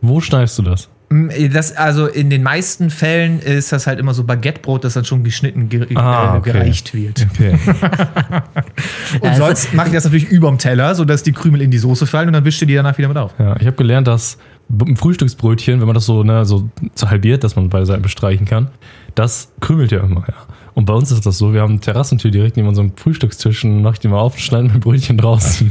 [0.00, 0.88] Wo schneidest du das?
[1.12, 5.04] Mm, Das, also in den meisten Fällen ist das halt immer so Baguettebrot, das dann
[5.04, 6.52] schon geschnitten ge Ah, äh, okay.
[6.52, 7.26] gereicht wird.
[7.32, 7.58] Okay.
[9.20, 12.06] Und Also- sonst mache ich das natürlich überm Teller, sodass die Krümel in die Soße
[12.06, 13.32] fallen und dann wischt ihr die danach wieder mit auf.
[13.38, 14.38] Ja, ich habe gelernt, dass
[14.70, 18.46] ein Frühstücksbrötchen, wenn man das so, ne, so, so halbiert, dass man beide Seiten bestreichen
[18.46, 18.68] kann,
[19.14, 20.24] das krümelt ja immer.
[20.28, 20.34] Ja.
[20.74, 23.82] Und bei uns ist das so, wir haben eine Terrassentür direkt neben unserem Frühstückstisch und
[23.82, 25.70] mach ich die mal auf und schneide mein Brötchen draußen.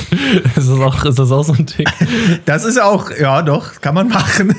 [0.56, 1.88] ist, das auch, ist das auch so ein Tick?
[2.46, 4.54] Das ist auch, ja doch, kann man machen.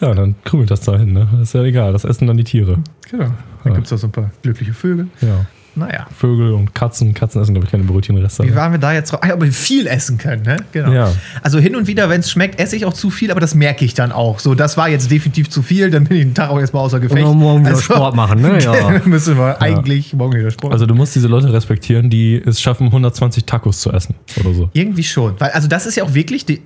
[0.00, 1.28] Ja, dann krümelt das da hin, ne?
[1.42, 2.78] Ist ja egal, das essen dann die Tiere.
[3.10, 3.30] Genau.
[3.64, 5.08] Dann gibt es auch so ein paar glückliche Vögel.
[5.20, 5.46] Ja.
[5.74, 6.06] Naja.
[6.16, 7.14] Vögel und Katzen.
[7.14, 8.44] Katzen essen, glaube ich, keine Brötchenreste.
[8.44, 9.20] Wie waren wir da jetzt drauf?
[9.22, 10.58] Ah, ja, aber wir viel essen können, ne?
[10.72, 10.92] Genau.
[10.92, 11.12] Ja.
[11.42, 13.84] Also hin und wieder, wenn es schmeckt, esse ich auch zu viel, aber das merke
[13.84, 14.38] ich dann auch.
[14.38, 17.00] So, das war jetzt definitiv zu viel, dann bin ich den Tag auch erstmal außer
[17.00, 17.24] Gefecht.
[17.26, 18.58] Und morgen wieder Also, Sport machen, ne?
[18.62, 19.00] Ja.
[19.06, 22.86] müssen wir eigentlich morgen wieder Sport Also du musst diese Leute respektieren, die es schaffen,
[22.88, 24.70] 120 Tacos zu essen oder so.
[24.74, 25.40] Irgendwie schon.
[25.40, 26.60] Weil, also, das ist ja auch wirklich, die,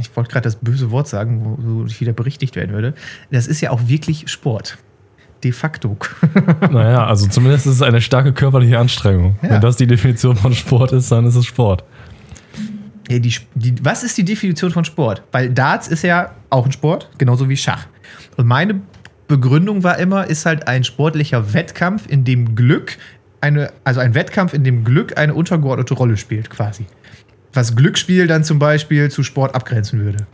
[0.00, 2.94] ich wollte gerade das böse Wort sagen, wo ich wieder berichtigt werden würde.
[3.30, 4.78] Das ist ja auch wirklich Sport.
[5.44, 5.96] De facto.
[6.70, 9.36] Naja, also zumindest ist es eine starke körperliche Anstrengung.
[9.42, 9.50] Ja.
[9.50, 11.84] Wenn das die Definition von Sport ist, dann ist es Sport.
[13.08, 15.22] Ja, die, die, was ist die Definition von Sport?
[15.32, 17.86] Weil Darts ist ja auch ein Sport, genauso wie Schach.
[18.36, 18.80] Und meine
[19.28, 22.96] Begründung war immer, ist halt ein sportlicher Wettkampf, in dem Glück
[23.40, 26.86] eine, also ein Wettkampf, in dem Glück eine untergeordnete Rolle spielt, quasi.
[27.52, 30.26] Was Glücksspiel dann zum Beispiel zu Sport abgrenzen würde.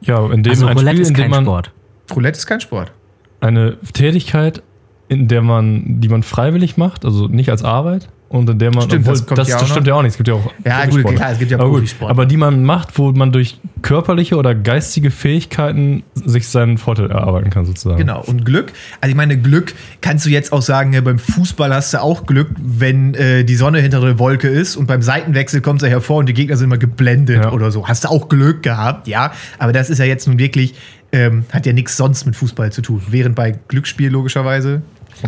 [0.00, 1.72] Ja, in dem Also ein Roulette Spiel, ist in dem kein man Sport.
[2.14, 2.92] Roulette ist kein Sport.
[3.40, 4.62] Eine Tätigkeit,
[5.08, 8.84] in der man, die man freiwillig macht, also nicht als Arbeit, und in der man.
[8.84, 10.12] Stimmt, obwohl, das kommt ja auch stimmt ja auch nicht.
[10.12, 10.52] Es gibt ja auch.
[10.64, 12.10] Ja, gut, klar, es gibt ja aber gut, Profisport.
[12.10, 17.50] Aber die man macht, wo man durch körperliche oder geistige Fähigkeiten sich seinen Vorteil erarbeiten
[17.50, 17.98] kann, sozusagen.
[17.98, 21.74] Genau, und Glück, also ich meine, Glück kannst du jetzt auch sagen, ja, beim Fußball
[21.74, 25.60] hast du auch Glück, wenn äh, die Sonne hinter der Wolke ist und beim Seitenwechsel
[25.60, 27.50] kommt sie hervor und die Gegner sind immer geblendet Ja.
[27.52, 27.88] oder so.
[27.88, 30.74] Hast du auch Glück gehabt, ja, aber das ist ja jetzt nun wirklich,
[31.10, 33.02] ähm, hat ja nichts sonst mit Fußball zu tun.
[33.10, 34.82] Während bei Glücksspiel logischerweise,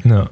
[0.04, 0.30] Ja.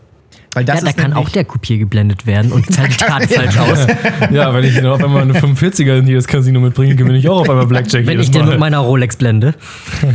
[0.52, 3.58] Weil das ja, da kann auch der Kopier geblendet werden und zeigt die Karte falsch
[3.58, 3.86] aus.
[4.30, 7.50] ja, wenn ich auf einmal eine 45er in jedes Casino mitbringe, gewinne ich auch auf
[7.50, 8.06] einmal Blackjack.
[8.06, 8.50] Wenn jedes ich den Mal.
[8.50, 9.54] mit meiner Rolex blende.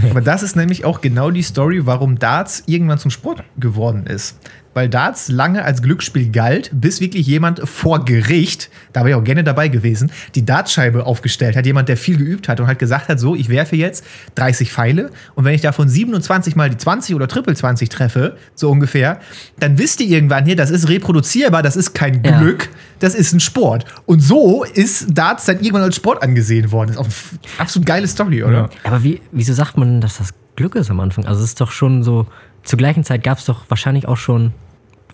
[0.10, 4.40] Aber das ist nämlich auch genau die Story, warum Darts irgendwann zum Sport geworden ist.
[4.76, 9.24] Weil Darts lange als Glücksspiel galt, bis wirklich jemand vor Gericht, da wäre ich auch
[9.24, 11.66] gerne dabei gewesen, die Dartscheibe aufgestellt hat.
[11.66, 15.10] Jemand, der viel geübt hat und halt gesagt hat: So, ich werfe jetzt 30 Pfeile
[15.34, 19.20] und wenn ich davon 27 mal die 20 oder Triple 20 treffe, so ungefähr,
[19.60, 22.40] dann wisst ihr irgendwann hier, das ist reproduzierbar, das ist kein Ja.
[22.40, 23.86] Glück, das ist ein Sport.
[24.06, 26.96] Und so ist Darts dann irgendwann als Sport angesehen worden.
[26.96, 28.54] Das ist auch eine absolut geile Story, oder?
[28.54, 28.70] Ja.
[28.84, 31.26] Aber wie, wieso sagt man, dass das Glück ist am Anfang?
[31.26, 32.28] Also es ist doch schon so,
[32.64, 34.52] zur gleichen Zeit gab es doch wahrscheinlich auch schon,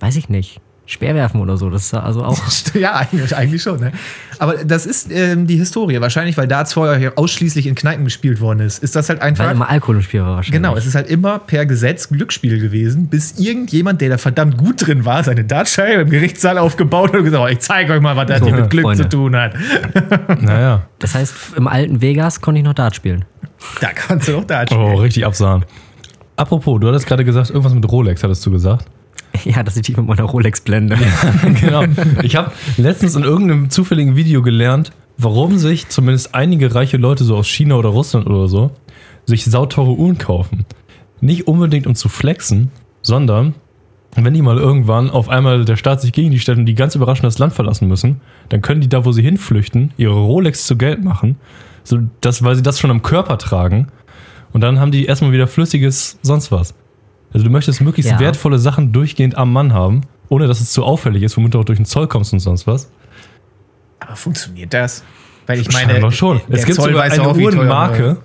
[0.01, 1.69] weiß ich nicht, Speerwerfen oder so.
[1.69, 2.37] Das ist also auch.
[2.73, 3.79] Ja, eigentlich, eigentlich schon.
[3.79, 3.91] Ne?
[4.39, 5.99] Aber das ist ähm, die Historie.
[6.01, 8.81] Wahrscheinlich, weil Darts vorher hier ausschließlich in Kneipen gespielt worden ist.
[8.81, 9.45] Ist das halt einfach.
[9.45, 10.61] Weil immer Alkohol im Spiel war wahrscheinlich.
[10.61, 14.85] Genau, es ist halt immer per Gesetz Glücksspiel gewesen, bis irgendjemand, der da verdammt gut
[14.87, 18.15] drin war, seine Dartscheibe im Gerichtssaal aufgebaut hat und gesagt hat, ich zeige euch mal,
[18.15, 19.03] was das So, hier mit Glück Freunde.
[19.03, 19.53] zu tun hat.
[20.41, 20.83] Naja.
[20.99, 23.25] Das heißt, im alten Vegas konnte ich noch Dart spielen.
[23.79, 24.81] Da kannst du auch Dart spielen.
[24.93, 25.65] Oh, richtig absahen.
[26.35, 28.85] Apropos, du hattest gerade gesagt, irgendwas mit Rolex hattest du gesagt.
[29.45, 30.97] Ja, dass ich die mit meiner Rolex blende.
[31.61, 31.83] genau.
[32.21, 37.37] Ich habe letztens in irgendeinem zufälligen Video gelernt, warum sich zumindest einige reiche Leute so
[37.37, 38.71] aus China oder Russland oder so
[39.25, 40.65] sich sauteure Uhren kaufen.
[41.19, 43.53] Nicht unbedingt um zu flexen, sondern
[44.15, 46.95] wenn die mal irgendwann auf einmal der Staat sich gegen die stellt und die ganz
[46.95, 50.75] überraschend das Land verlassen müssen, dann können die da, wo sie hinflüchten, ihre Rolex zu
[50.75, 51.37] Geld machen,
[51.83, 53.87] so dass, weil sie das schon am Körper tragen.
[54.51, 56.73] Und dann haben die erstmal wieder flüssiges sonst was.
[57.33, 58.19] Also du möchtest möglichst Ja.
[58.19, 61.63] wertvolle Sachen durchgehend am Mann haben, ohne dass es zu auffällig ist, womit du auch
[61.65, 62.91] durch den Zoll kommst und sonst was.
[63.99, 65.03] Aber funktioniert das?
[65.47, 66.41] Weil ich meine, Scheinbar schon.
[66.49, 68.17] der Es gibt Zoll sogar eine auch, Uhrenmarke,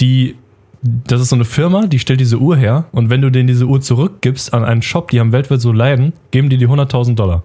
[0.00, 0.36] die,
[0.82, 3.66] das ist so eine Firma, die stellt diese Uhr her und wenn du denen diese
[3.66, 7.42] Uhr zurückgibst an einen Shop, die am weltweit so leiden, geben die die 100.000 Dollar.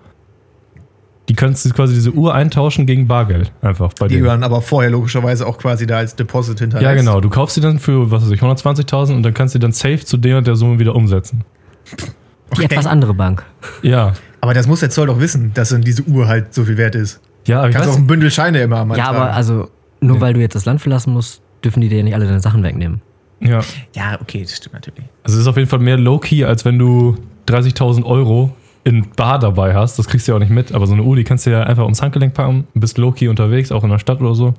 [1.30, 3.52] Die kannst du quasi diese Uhr eintauschen gegen Bargeld.
[3.62, 4.28] Einfach bei Die denen.
[4.28, 6.86] dann aber vorher logischerweise auch quasi da als Deposit hinterlässt.
[6.90, 7.20] Ja, genau.
[7.20, 9.74] Du kaufst sie dann für, was weiß ich, 120.000 und dann kannst du die dann
[9.74, 11.44] safe zu der und der Summe wieder umsetzen.
[12.58, 13.44] Die etwas andere Bank.
[13.82, 14.13] Ja.
[14.40, 16.96] Aber das muss der Zoll doch wissen, dass dann diese Uhr halt so viel wert
[16.96, 17.20] ist.
[17.46, 19.34] Ja, aber ich Kannst auch ein Bündel Scheine immer am Ja, aber tragen.
[19.34, 20.22] also, nur Nee.
[20.22, 23.02] weil du jetzt das Land verlassen musst, dürfen die dir nicht alle deine Sachen wegnehmen.
[23.42, 23.60] ja.
[23.96, 25.04] Ja, okay, das stimmt natürlich.
[25.24, 28.54] Also es ist auf jeden Fall mehr low-key, als wenn du 30.000 Euro
[28.88, 30.00] in Bar dabei hast.
[30.00, 30.73] Das kriegst du ja auch nicht mit.
[30.73, 33.71] Aber so eine Uhr, die kannst du ja einfach ums Handgelenk packen, bist low-key unterwegs,
[33.71, 34.54] auch in der Stadt oder so.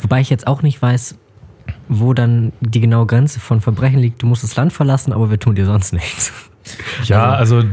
[0.00, 1.16] Wobei ich jetzt auch nicht weiß,
[1.88, 4.20] wo dann die genaue Grenze von Verbrechen liegt.
[4.20, 6.32] Du musst das Land verlassen, aber wir tun dir sonst nichts.
[7.02, 7.64] Ja, also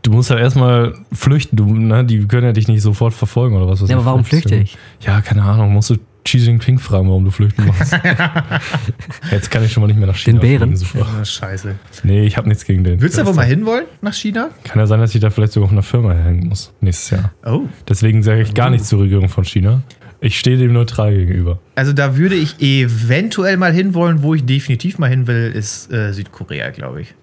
[0.00, 1.56] du musst ja erstmal flüchten.
[1.56, 4.24] Du, ne, die können ja dich nicht sofort verfolgen oder was weiß Ja, aber warum
[4.24, 4.78] flüchte ich?
[5.00, 5.74] Ja, keine Ahnung.
[5.74, 7.92] Musst du Xi Jinping fragen, warum du flüchten musst.
[9.30, 10.38] Jetzt kann ich schon mal nicht mehr nach China.
[10.38, 10.76] Den Bären?
[10.76, 11.06] fliegen, super.
[11.20, 11.76] Oh, scheiße.
[12.02, 13.00] Nee, ich habe nichts gegen den.
[13.00, 14.50] Willst du wohl mal hinwollen nach China?
[14.64, 17.32] Kann ja sein, dass ich da vielleicht sogar auf einer Firma hängen muss nächstes Jahr.
[17.44, 17.62] Oh.
[17.88, 19.82] Deswegen sage ich gar nichts zur Regierung von China.
[20.20, 21.58] Ich stehe dem neutral gegenüber.
[21.74, 26.12] Also da würde ich eventuell mal hinwollen, wo ich definitiv mal hin will, ist äh,
[26.12, 27.14] Südkorea, glaube ich.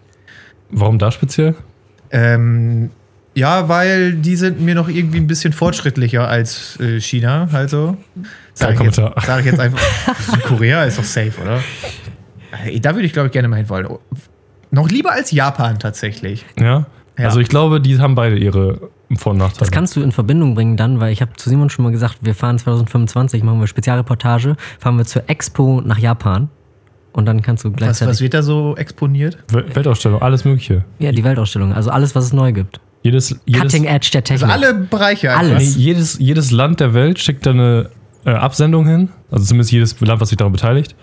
[0.71, 1.55] Warum da speziell?
[2.09, 2.89] Ähm,
[3.37, 7.95] ja, weil die sind mir noch irgendwie ein bisschen fortschrittlicher als äh, China, also.
[8.53, 9.79] Sag ich, jetzt, sag ich jetzt einfach.
[10.19, 11.59] Südkorea ist doch safe, oder?
[12.81, 13.87] Da würde ich, glaube ich, gerne mal hinwollen.
[14.71, 16.45] Noch lieber als Japan tatsächlich.
[16.59, 16.87] Ja?
[17.19, 17.25] Ja.
[17.25, 19.59] Also ich glaube, die haben beide ihre Vor- und Nachteile.
[19.59, 22.17] Das kannst du in Verbindung bringen dann, weil ich habe zu Simon schon mal gesagt,
[22.21, 26.49] wir fahren 2025, machen wir Spezialreportage, fahren wir zur Expo nach Japan
[27.13, 28.11] und dann kannst du Was, gleichzeitig...
[28.13, 29.37] was wird da so exponiert?
[29.49, 30.85] Wel- Weltausstellung, alles Mögliche.
[30.97, 32.79] ja, die Weltausstellung, also alles, was es neu gibt.
[33.07, 34.49] Jedes, jedes, Cutting Edge der Technik.
[34.49, 35.33] Also alle Bereiche.
[35.33, 35.77] Alles.
[35.77, 37.89] nee, jedes, jedes Land der Welt schickt da eine
[38.25, 39.09] äh, Absendung hin.
[39.31, 40.93] Also zumindest jedes Land, was sich daran beteiligt.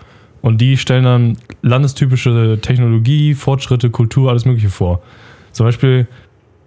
[0.43, 5.01] Und die stellen dann landestypische Technologie, Fortschritte, Kultur, alles Mögliche vor.
[5.51, 6.07] Zum Beispiel,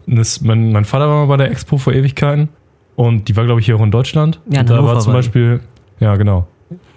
[0.08, 2.48] das, mein, mein Vater war mal bei der Expo vor Ewigkeiten.
[2.96, 4.40] Und die war, glaube ich, hier auch in Deutschland.
[4.46, 5.12] Ja, in und da Hannover war zum.
[5.12, 5.60] Beispiel,
[6.00, 6.48] ja, genau.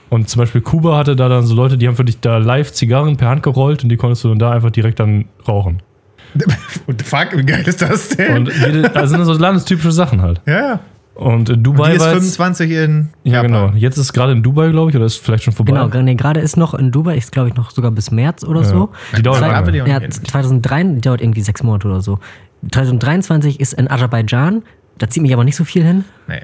[0.09, 2.73] Und zum Beispiel Kuba hatte da dann so Leute, die haben für dich da live
[2.73, 5.83] Zigarren per Hand gerollt und die konntest du dann da einfach direkt dann rauchen.
[6.87, 8.37] Und fuck, wie geil ist das denn?
[8.47, 10.41] Und jede, also sind so landestypische Sachen halt.
[10.45, 10.79] ja, ja.
[11.13, 13.47] Und in Und Dubai die ist war jetzt, 25 in Ja, Japan.
[13.51, 13.71] genau.
[13.75, 15.73] Jetzt ist gerade in Dubai, glaube ich, oder ist vielleicht schon vorbei.
[15.73, 18.63] Genau, nee, gerade ist noch in Dubai, ist glaube ich noch sogar bis März oder
[18.63, 18.89] so.
[19.15, 19.77] Die dauert Zwei- lange.
[19.77, 20.25] Ja, nicht hin.
[20.25, 22.17] 2003 dauert irgendwie sechs Monate oder so.
[22.71, 24.63] 2023 ist in Aserbaidschan
[24.97, 26.05] Da zieht mich aber nicht so viel hin.
[26.27, 26.41] Nee.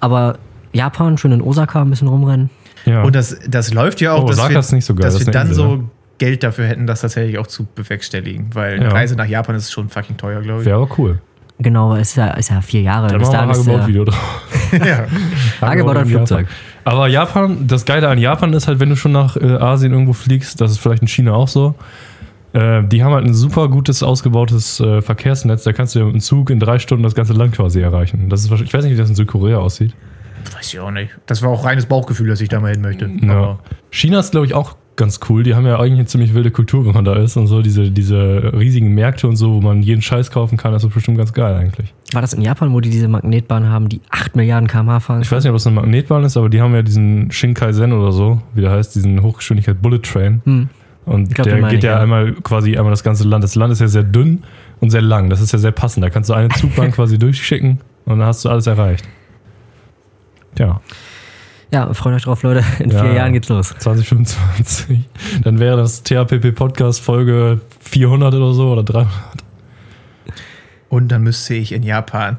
[0.00, 0.38] Aber
[0.72, 2.50] Japan, schön in Osaka ein bisschen rumrennen.
[2.86, 3.02] Ja.
[3.02, 5.14] Und das, das läuft ja auch, Oh, dass Osaka wir, ist nicht so geil, dass
[5.18, 5.84] das wir dann so ne?
[6.22, 8.54] Geld dafür hätten, das tatsächlich auch zu bewerkstelligen.
[8.54, 8.82] Weil Ja.
[8.82, 10.66] eine Reise nach Japan ist schon fucking teuer, glaube ich.
[10.66, 11.20] Wäre aber cool.
[11.58, 13.08] Genau, ist ja, ist ja vier Jahre.
[13.08, 14.42] Dann Bis machen wir dahin ein ist der Hagebaut-Video drauf.
[15.60, 15.66] ja.
[15.68, 16.46] Hagebaut ein in Flugzeug.
[16.84, 20.12] Aber Japan, das Geile an Japan ist halt, wenn du schon nach äh, Asien irgendwo
[20.12, 21.74] fliegst, das ist vielleicht in China auch so,
[22.52, 25.64] äh, die haben halt ein super gutes, ausgebautes äh, Verkehrsnetz.
[25.64, 28.28] Da kannst du ja mit dem Zug in drei Stunden das ganze Land quasi erreichen.
[28.28, 29.92] Das ist, wahrscheinlich- ich weiß nicht, wie das in Südkorea aussieht.
[30.54, 31.10] Weiß ich auch nicht.
[31.26, 33.08] Das war auch reines Bauchgefühl, dass ich da mal hin möchte.
[33.22, 33.32] Ja.
[33.32, 33.58] Aber
[33.90, 35.42] China ist, glaube ich, auch ganz cool.
[35.42, 37.62] Die haben ja eigentlich eine ziemlich wilde Kultur, wenn man da ist und so.
[37.62, 41.18] Diese, diese riesigen Märkte und so, wo man jeden Scheiß kaufen kann, das ist bestimmt
[41.18, 41.92] ganz geil eigentlich.
[42.12, 45.22] War das in Japan, wo die diese Magnetbahn haben, die 8 Milliarden km/h fahren?
[45.22, 48.12] Ich weiß nicht, ob das eine Magnetbahn ist, aber die haben ja diesen Shinkansen oder
[48.12, 50.42] so, wie der heißt, diesen Hochgeschwindigkeit Bullet Train.
[50.44, 50.68] Hm.
[51.04, 52.00] Und glaub, der geht ja, ja.
[52.00, 53.42] einmal quasi einmal das ganze Land.
[53.42, 54.44] Das Land ist ja sehr dünn
[54.80, 55.30] und sehr lang.
[55.30, 56.04] Das ist ja sehr passend.
[56.04, 59.08] Da kannst du eine Zugbahn quasi durchschicken und dann hast du alles erreicht.
[60.54, 60.80] Tja,
[61.72, 62.62] Ja, freut euch drauf, Leute.
[62.80, 63.02] In Ja.
[63.02, 63.74] vier Jahren geht's los.
[63.78, 65.00] 2025.
[65.42, 69.10] Dann wäre das THPP Podcast Folge 400 oder so oder 300.
[70.88, 72.38] Und dann müsste ich in Japan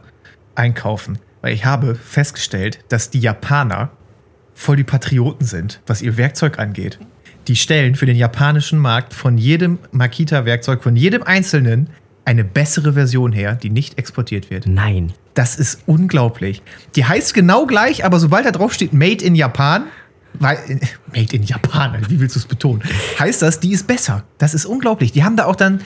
[0.56, 1.18] einkaufen.
[1.42, 3.90] Weil ich habe festgestellt, dass die Japaner
[4.54, 7.00] voll die Patrioten sind, was ihr Werkzeug angeht.
[7.48, 11.90] Die stellen für den japanischen Markt von jedem Makita-Werkzeug, von jedem einzelnen,
[12.26, 14.68] eine bessere Version her, die nicht exportiert wird.
[14.68, 15.14] Nein.
[15.34, 16.62] Das ist unglaublich.
[16.96, 19.86] Die heißt genau gleich, aber sobald da drauf steht Made in Japan,
[20.34, 20.58] weil,
[21.14, 22.84] Made in Japan, wie willst du es betonen?
[23.20, 24.24] Heißt das, die ist besser.
[24.38, 25.12] Das ist unglaublich.
[25.12, 25.82] Die haben da auch dann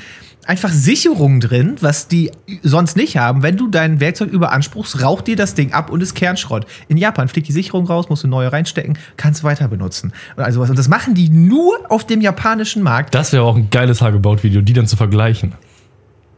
[0.45, 2.31] einfach Sicherungen drin, was die
[2.63, 3.43] sonst nicht haben.
[3.43, 6.65] Wenn du dein Werkzeug überanspruchst, raucht dir das Ding ab und ist Kernschrott.
[6.87, 10.13] In Japan fliegt die Sicherung raus, musst du neue reinstecken, kannst weiter benutzen.
[10.35, 10.69] Und, also was.
[10.69, 13.13] und das machen die nur auf dem japanischen Markt.
[13.13, 15.53] Das wäre auch ein geiles Hagebaut-Video, die dann zu vergleichen.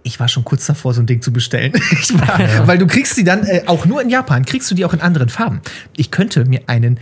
[0.03, 1.73] Ich war schon kurz davor, so ein Ding zu bestellen.
[2.13, 4.93] War, Weil du kriegst die dann äh, auch nur in Japan, kriegst du die auch
[4.93, 5.61] in anderen Farben.
[5.97, 6.99] Ich könnte mir einen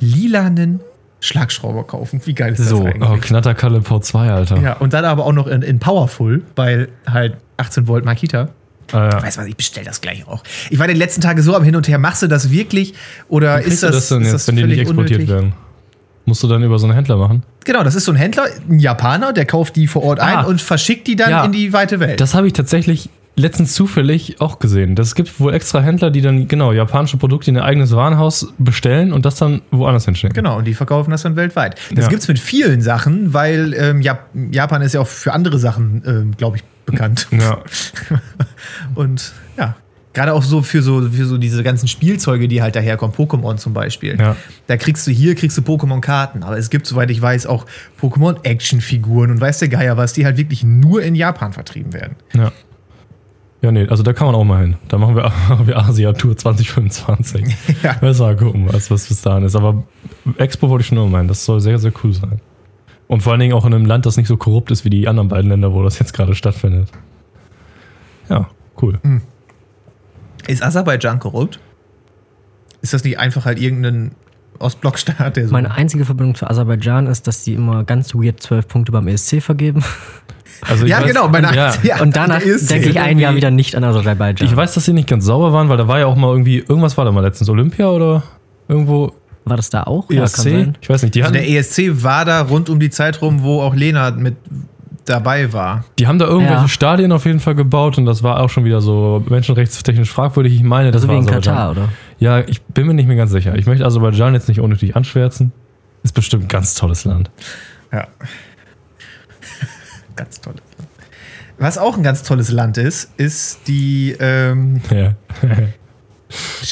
[0.00, 0.80] lilanen
[1.20, 2.20] Schlagschrauber kaufen.
[2.24, 3.10] Wie geil ist So, das eigentlich?
[3.10, 4.58] Oh, Knatterkalle V2, Alter.
[4.60, 8.50] Ja, und dann aber auch noch in, in Powerful, weil halt 18 Volt Makita.
[8.92, 9.22] Ah, ja.
[9.22, 10.42] Weißt du was, ich bestell das gleich auch.
[10.70, 11.98] Ich war den letzten Tage so am Hin und Her.
[11.98, 12.94] Machst du das wirklich?
[13.28, 15.28] Oder ist das, das denn ist jetzt, das wenn die nicht exportiert unnötig?
[15.28, 15.52] werden?
[16.24, 17.42] Musst du dann über so einen Händler machen?
[17.68, 20.40] Genau, das ist so ein Händler, ein Japaner, der kauft die vor Ort Ah.
[20.40, 21.44] ein und verschickt die dann Ja.
[21.44, 22.18] in die weite Welt.
[22.18, 24.94] Das habe ich tatsächlich letztens zufällig auch gesehen.
[24.96, 29.12] Das gibt wohl extra Händler, die dann genau japanische Produkte in ihr eigenes Warenhaus bestellen
[29.12, 30.34] und das dann woanders hinschicken.
[30.34, 31.78] Genau, und die verkaufen das dann weltweit.
[31.94, 32.10] Das Ja.
[32.10, 36.36] gibt's mit vielen Sachen, weil ähm, Jap Japan ist ja auch für andere Sachen, ähm,
[36.38, 37.28] glaube ich, bekannt.
[37.30, 37.58] Ja.
[38.94, 39.76] Und ja,
[40.18, 43.72] gerade auch so für, so für so diese ganzen Spielzeuge, die halt daherkommen, Pokémon zum
[43.72, 44.18] Beispiel.
[44.18, 44.34] Ja.
[44.66, 46.42] Da kriegst du hier, kriegst du Pokémon-Karten.
[46.42, 47.66] Aber es gibt, soweit ich weiß, auch
[48.00, 52.16] Pokémon-Action-Figuren und weiß der Geier was, die halt wirklich nur in Japan vertrieben werden.
[52.34, 52.50] Ja.
[53.60, 54.76] Ja, nee, also da kann man auch mal hin.
[54.88, 55.32] Da machen wir,
[55.66, 57.44] wir Asia-Tour 2025.
[57.82, 57.96] Ja.
[58.00, 59.54] Mal gucken, was, was bis dahin ist.
[59.54, 59.84] Aber
[60.36, 61.28] Expo wollte ich schon immer meinen.
[61.28, 62.40] Das soll sehr, sehr cool sein.
[63.06, 65.06] Und vor allen Dingen auch in einem Land, das nicht so korrupt ist wie die
[65.06, 66.90] anderen beiden Länder, wo das jetzt gerade stattfindet.
[68.28, 68.48] Ja,
[68.82, 68.98] cool.
[70.46, 71.60] Ist Aserbaidschan korrupt?
[72.82, 74.12] Ist das nicht einfach halt irgendein
[74.60, 75.52] Ostblockstaat, der so.
[75.52, 79.40] Meine einzige Verbindung zu Aserbaidschan ist, dass die immer ganz weird 12 Punkte beim ESC
[79.42, 79.84] vergeben.
[80.62, 81.72] Also ja, weiß- genau, meine ja.
[81.84, 84.48] ja, Und danach ist- denke ich ein Jahr wieder nicht an Aserbaidschan.
[84.48, 86.58] Ich weiß, dass sie nicht ganz sauber waren, weil da war ja auch mal irgendwie,
[86.58, 88.24] irgendwas war da mal letztens, Olympia oder
[88.66, 89.12] irgendwo
[89.44, 90.10] War das da auch?
[90.10, 90.72] ESC?
[90.80, 93.60] ich weiß nicht, die Also der ESC war da rund um die Zeit rum, wo
[93.62, 94.34] auch Lena mit
[95.08, 95.84] dabei war.
[95.98, 96.68] die haben da irgendwelche Ja.
[96.68, 100.54] Stadien auf jeden Fall gebaut und das war auch schon wieder so menschenrechtstechnisch fragwürdig.
[100.54, 101.54] Ich meine, das Also war wie in Aserbaidschan.
[101.54, 101.88] Katar, oder?
[102.18, 103.54] Ja, ich bin mir nicht mehr ganz sicher.
[103.56, 105.52] Ich möchte Aserbaidschan jetzt nicht unnötig anschwärzen.
[106.02, 107.30] Ist bestimmt ein ganz tolles Land.
[107.92, 108.06] Ja.
[110.16, 110.54] ganz toll.
[111.58, 114.16] Was auch ein ganz tolles Land ist, ist die.
[114.20, 115.14] Ähm, Ja.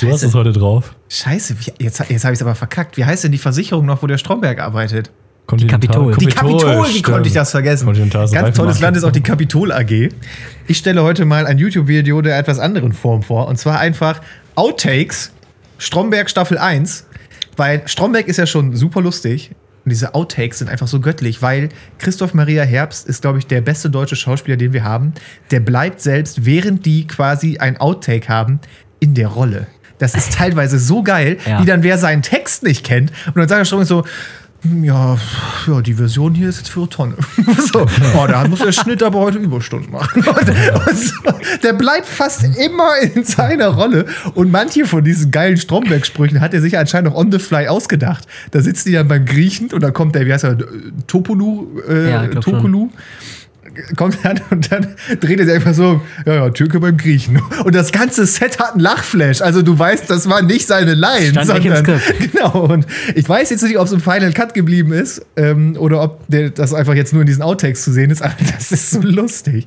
[0.00, 0.94] Du hast es heute drauf.
[1.08, 2.98] Scheiße, wie, jetzt, jetzt habe ich es aber verkackt.
[2.98, 5.10] Wie heißt denn die Versicherung noch, wo der Stromberg arbeitet?
[5.46, 6.16] Kontinental- Kapitol.
[6.16, 7.04] Die Kapitol, wie stimmt.
[7.04, 7.86] konnte ich das vergessen?
[8.32, 8.80] Ganz tolles.
[8.80, 10.08] Land ist auch die Kapitol AG.
[10.66, 13.46] Ich stelle heute mal ein YouTube-Video der etwas anderen Form vor.
[13.46, 14.20] Und zwar einfach
[14.56, 15.30] Outtakes,
[15.78, 17.06] Stromberg Staffel 1.
[17.56, 19.50] Weil Stromberg ist ja schon super lustig.
[19.84, 23.60] Und diese Outtakes sind einfach so göttlich, weil Christoph Maria Herbst ist, glaube ich, der
[23.60, 25.14] beste deutsche Schauspieler, den wir haben.
[25.52, 28.58] Der bleibt selbst, während die quasi ein Outtake haben,
[28.98, 29.68] in der Rolle.
[29.98, 31.62] Das ist teilweise so geil, Ja.
[31.62, 33.12] wie dann wer seinen Text nicht kennt.
[33.28, 34.04] Und dann sagt er schon so,
[34.82, 35.18] ja,
[35.66, 37.14] ja, die Version hier ist jetzt für eine Tonne.
[37.72, 40.22] so, oh, da muss der Schnitt aber heute Überstunden machen.
[40.26, 41.14] Und, und so,
[41.62, 44.06] der bleibt fast immer in seiner Rolle.
[44.34, 48.26] Und manche von diesen geilen Stromberg-Sprüchen hat er sich anscheinend noch on the fly ausgedacht.
[48.50, 50.58] Da sitzen die dann beim Griechen und dann kommt der, wie heißt er,
[51.06, 52.90] Topolu, äh, Ja, Tokulu.
[53.96, 57.40] Kommt dann und dann dreht er sich einfach so, ja, ja, Türke beim Griechen.
[57.64, 59.40] Und das ganze Set hat einen Lachflash.
[59.42, 61.84] Also du weißt, das war nicht seine Line, Stand sondern
[62.32, 62.66] genau.
[62.66, 66.26] Und ich weiß jetzt nicht, ob es im Final Cut geblieben ist ähm, oder ob
[66.28, 68.22] der, das einfach jetzt nur in diesen Outtakes zu sehen ist.
[68.22, 69.66] Aber das ist so lustig.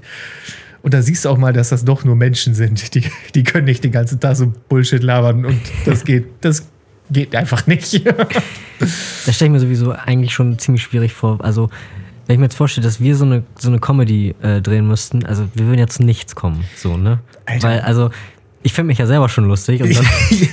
[0.82, 2.96] Und da siehst du auch mal, dass das doch nur Menschen sind.
[2.96, 3.04] Die,
[3.36, 6.68] die können nicht den ganzen Tag so Bullshit labern und das geht, das
[7.10, 8.04] geht einfach nicht.
[9.26, 11.44] Das stelle ich mir sowieso eigentlich schon ziemlich schwierig vor.
[11.44, 11.70] Also,
[12.30, 15.26] wenn ich mir jetzt vorstelle, dass wir so eine, so eine Comedy äh, drehen müssten,
[15.26, 16.64] also wir würden ja zu nichts kommen.
[16.76, 17.22] So, ne?
[17.48, 17.68] Alter.
[17.68, 18.12] Weil, also,
[18.62, 19.82] ich finde mich ja selber schon lustig.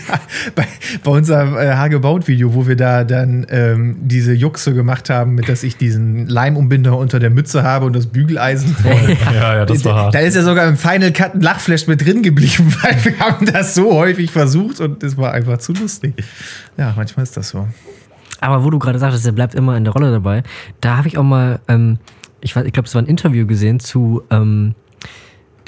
[0.08, 0.20] Ja,
[0.54, 0.66] bei,
[1.04, 5.62] bei unserem äh, Hagebaut-Video, wo wir da dann ähm, diese Juxe gemacht haben, mit dass
[5.64, 9.14] ich diesen Leimumbinder unter der Mütze habe und das Bügeleisen voll.
[9.34, 10.14] Ja, ja, das war hart.
[10.14, 13.44] Da ist ja sogar im Final Cut ein Lachflash mit drin geblieben, weil wir haben
[13.44, 16.14] das so häufig versucht und es war einfach zu lustig.
[16.78, 17.68] Ja, manchmal ist das so.
[18.40, 20.42] Aber wo du gerade sagtest, er bleibt immer in der Rolle dabei,
[20.80, 21.98] da habe ich auch mal, ähm,
[22.40, 24.74] ich, weiß- ich glaube, es war ein Interview gesehen zu ähm,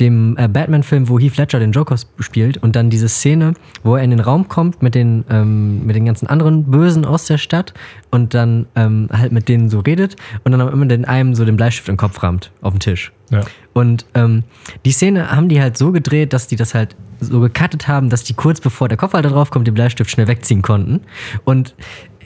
[0.01, 4.05] dem äh, Batman-Film, wo Heath Ledger den Joker spielt und dann diese Szene, wo er
[4.05, 7.75] in den Raum kommt mit den, ähm, mit den ganzen anderen Bösen aus der Stadt
[8.13, 11.57] und dann ähm, halt mit denen so redet und dann immer den einem so den
[11.57, 13.11] Bleistift im Kopf rammt auf den Tisch.
[13.31, 13.41] Ja.
[13.73, 14.45] Und ähm,
[14.85, 18.23] die Szene haben die halt so gedreht, dass die das halt so gecuttet haben, dass
[18.23, 21.01] die kurz bevor der Kopfhalter draufkommt, den Bleistift schnell wegziehen konnten.
[21.45, 21.75] Und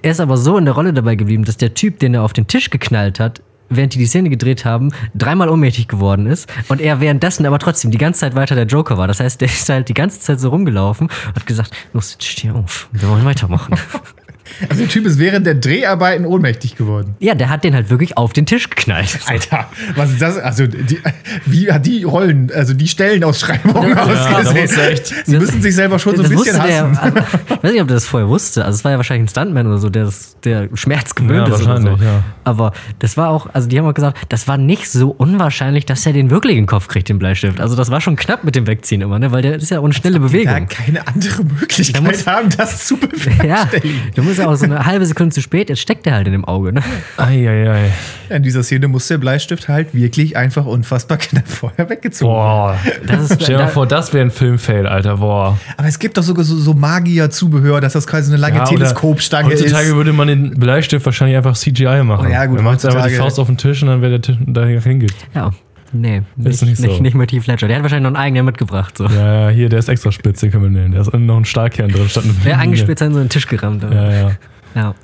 [0.03, 2.33] er ist aber so in der Rolle dabei geblieben, dass der Typ, den er auf
[2.33, 6.81] den Tisch geknallt hat, während die die Szene gedreht haben, dreimal ohnmächtig geworden ist und
[6.81, 9.09] er währenddessen aber trotzdem die ganze Zeit weiter der Joker war.
[9.09, 12.25] Das heißt, der ist halt die ganze Zeit so rumgelaufen und hat gesagt, los, jetzt
[12.25, 13.75] steh auf, wir wollen weitermachen.
[14.69, 17.15] Also der Typ ist während der Dreharbeiten ohnmächtig geworden.
[17.21, 19.19] ja, der hat den halt wirklich auf den Tisch geknallt.
[19.27, 20.37] Alter, was ist das?
[20.39, 20.99] Also, die,
[21.47, 24.03] wie hat die Rollen, also die Stellenausschreibung Ja, da
[24.35, 24.69] ausgesehen?
[24.75, 27.17] du echt- Sie müssen sich selber schon so ein bisschen wusste der, hassen.
[27.49, 28.65] ich weiß nicht, ob der das vorher wusste.
[28.65, 31.55] Also es war ja wahrscheinlich ein Stuntman oder so, der, das, der Schmerz gewöhnt Ja,
[31.55, 31.89] ist oder so.
[31.89, 32.25] ja.
[32.45, 36.05] Aber das war auch, also die haben auch gesagt, das war nicht so unwahrscheinlich, dass
[36.07, 37.61] er den wirklich in den Kopf kriegt, den Bleistift.
[37.61, 39.33] Also das war schon knapp mit dem Wegziehen immer, ne?
[39.33, 40.67] Weil der ist ja auch eine schnelle Da Bewegung.
[40.69, 42.97] keine andere Möglichkeit Da muss- haben, das zu
[43.45, 44.01] Ja, bewerkstelligen.
[44.15, 46.45] du ja auch so eine halbe Sekunde zu spät, jetzt steckt der halt in dem
[46.45, 46.83] Auge, ne?
[47.17, 47.91] Eieiei.
[48.29, 52.43] In dieser Szene muss der Bleistift halt wirklich einfach unfassbar knapp vorher weggezogen werden.
[52.43, 52.79] Boah.
[53.07, 55.19] Das ist, Stell dir mal da, vor, das wäre ein Filmfail, Alter.
[55.19, 55.59] Boah.
[55.77, 58.65] Aber es gibt doch sogar so, so Magier-Zubehör, dass das quasi so eine lange Ja,
[58.65, 59.63] Teleskopstange ist.
[59.63, 62.27] Heutzutage würde man den Bleistift wahrscheinlich einfach CGI machen.
[62.29, 64.19] Oh ja, gut, Man macht einfach die heutzutage- Faust auf den Tisch und dann wäre
[64.19, 65.15] der Tisch da hingeht.
[65.35, 65.51] ja,
[65.93, 66.87] nee, Ist nicht, nicht so.
[66.87, 67.69] nicht, nicht mit Heath Ledger.
[67.69, 68.97] Der hat wahrscheinlich noch einen eigenen mitgebracht.
[68.99, 69.07] So.
[69.07, 70.93] Ja, ja, hier, der ist extra spitz, den können wir nehmen.
[70.95, 73.47] Da ist noch ein Stahlkern drin statt eine Wer angespitzt hat, in so einen Tisch
[73.47, 73.83] gerammt.
[73.83, 74.31] Ja, ja.
[74.75, 74.95] ja.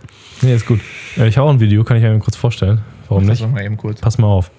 [0.42, 0.80] Nee, ist gut.
[1.16, 2.80] Äh, Ich habe auch ein Video, kann ich einem kurz vorstellen.
[3.08, 3.52] Warum Das nicht?
[3.52, 4.00] mal eben kurz.
[4.00, 4.50] Pass mal auf.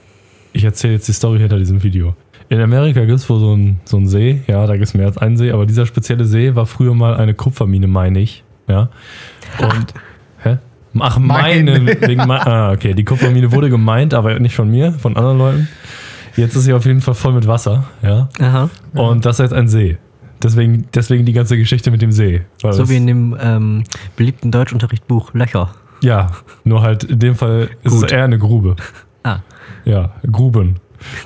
[0.54, 2.15] Ich erzähle jetzt die Story hinter diesem Video.
[2.50, 4.42] In Amerika gibt es wohl so einen so See.
[4.48, 5.52] Ja, da gibt es mehr als einen See.
[5.52, 8.44] Aber dieser spezielle See war früher mal eine Kupfermine, meine ich.
[8.68, 8.89] Ja.
[9.60, 9.94] Und.
[10.44, 10.58] hä?
[11.00, 11.80] Ach, meine.
[11.80, 12.02] Meine.
[12.08, 12.96] Wegen mein, ah, okay.
[12.96, 15.68] Die Kupfermine wurde gemeint, aber nicht von mir, von anderen Leuten.
[16.36, 17.86] Jetzt ist sie auf jeden Fall voll mit Wasser.
[18.02, 18.30] Ja.
[18.39, 18.70] Aha.
[18.94, 19.98] Und das ist jetzt ein See.
[20.42, 22.42] Deswegen, deswegen die ganze Geschichte mit dem See.
[22.62, 23.84] So das- wie in dem ähm,
[24.15, 25.72] beliebten Deutschunterrichtbuch Löcher.
[26.02, 26.32] Ja,
[26.63, 28.06] nur halt in dem Fall ist Gut.
[28.06, 28.76] es eher eine Grube.
[29.24, 29.39] Ah,
[29.84, 30.76] Ja, Gruben.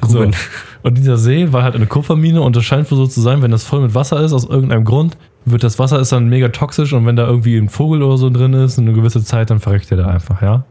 [0.02, 0.34] Gruben.
[0.34, 0.40] So.
[0.82, 3.52] Und dieser See war halt eine Kupfermine und es scheint wohl so zu sein, wenn
[3.52, 6.92] das voll mit Wasser ist, aus irgendeinem Grund, wird das Wasser ist dann mega toxisch
[6.94, 9.92] und wenn da irgendwie ein Vogel oder so drin ist, eine gewisse Zeit, dann verreckt
[9.92, 10.64] der da einfach, ja.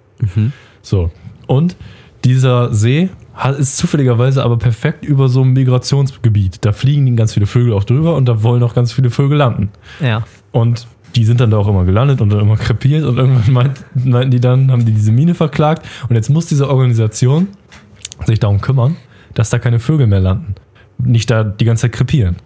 [0.83, 1.11] So.
[1.47, 1.77] Und
[2.25, 3.09] dieser See
[3.59, 6.65] ist zufälligerweise aber perfekt über so einem Migrationsgebiet.
[6.65, 9.71] Da fliegen ganz viele Vögel auch drüber und da wollen auch ganz viele Vögel landen.
[10.01, 10.25] ja.
[10.53, 13.85] Und die sind dann da auch immer gelandet und dann immer krepiert und irgendwann meint,
[13.95, 17.49] meinten die dann, haben die diese Mine verklagt und jetzt muss diese Organisation
[18.27, 18.97] sich darum kümmern,
[19.35, 20.55] dass da keine Vögel mehr landen.
[20.99, 22.37] Nicht da die ganze Zeit krepieren.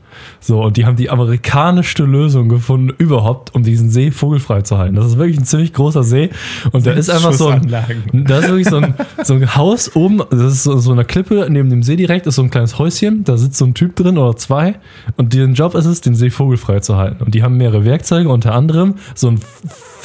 [0.40, 4.94] So, und die haben die amerikanischste Lösung gefunden überhaupt, um diesen See vogelfrei zu halten.
[4.94, 6.30] Das ist wirklich ein ziemlich großer See
[6.72, 10.22] und da ist einfach so ein, da ist wirklich so ein, so ein Haus oben,
[10.30, 13.24] das ist so, so eine Klippe neben dem See direkt, ist so ein kleines Häuschen,
[13.24, 14.76] da sitzt so ein Typ drin oder zwei
[15.16, 17.22] und deren Job ist es, den See vogelfrei zu halten.
[17.24, 19.40] Und die haben mehrere Werkzeuge, unter anderem so ein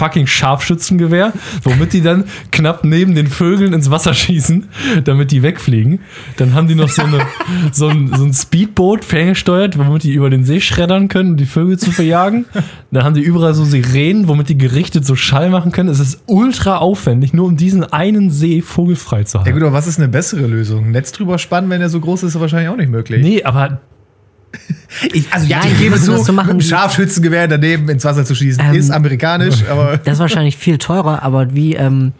[0.01, 1.31] fucking Scharfschützengewehr,
[1.63, 4.67] womit die dann knapp neben den Vögeln ins Wasser schießen,
[5.03, 5.99] damit die wegfliegen.
[6.37, 7.19] Dann haben die noch so, eine,
[7.71, 11.45] so, ein, so ein Speedboot ferngesteuert, womit die über den See schreddern können, um die
[11.45, 12.45] Vögel zu verjagen.
[12.91, 15.89] Dann haben die überall so Sirenen, womit die gerichtet so Schall machen können.
[15.89, 19.57] Es ist ultra aufwendig, nur um diesen einen See vogelfrei zu Ja halten.
[19.59, 20.85] gut, aber was ist eine bessere Lösung?
[20.85, 23.21] Ein Netz drüber spannen, wenn er so groß ist, ist wahrscheinlich auch nicht möglich.
[23.23, 23.79] Nee, aber
[25.13, 28.25] Ich, also ja, ich gebe müssen zu, so machen, mit einem Scharfschützengewehr daneben ins Wasser
[28.25, 32.11] zu schießen, Ähm, ist amerikanisch, aber Das ist wahrscheinlich viel teurer, aber wie, ähm,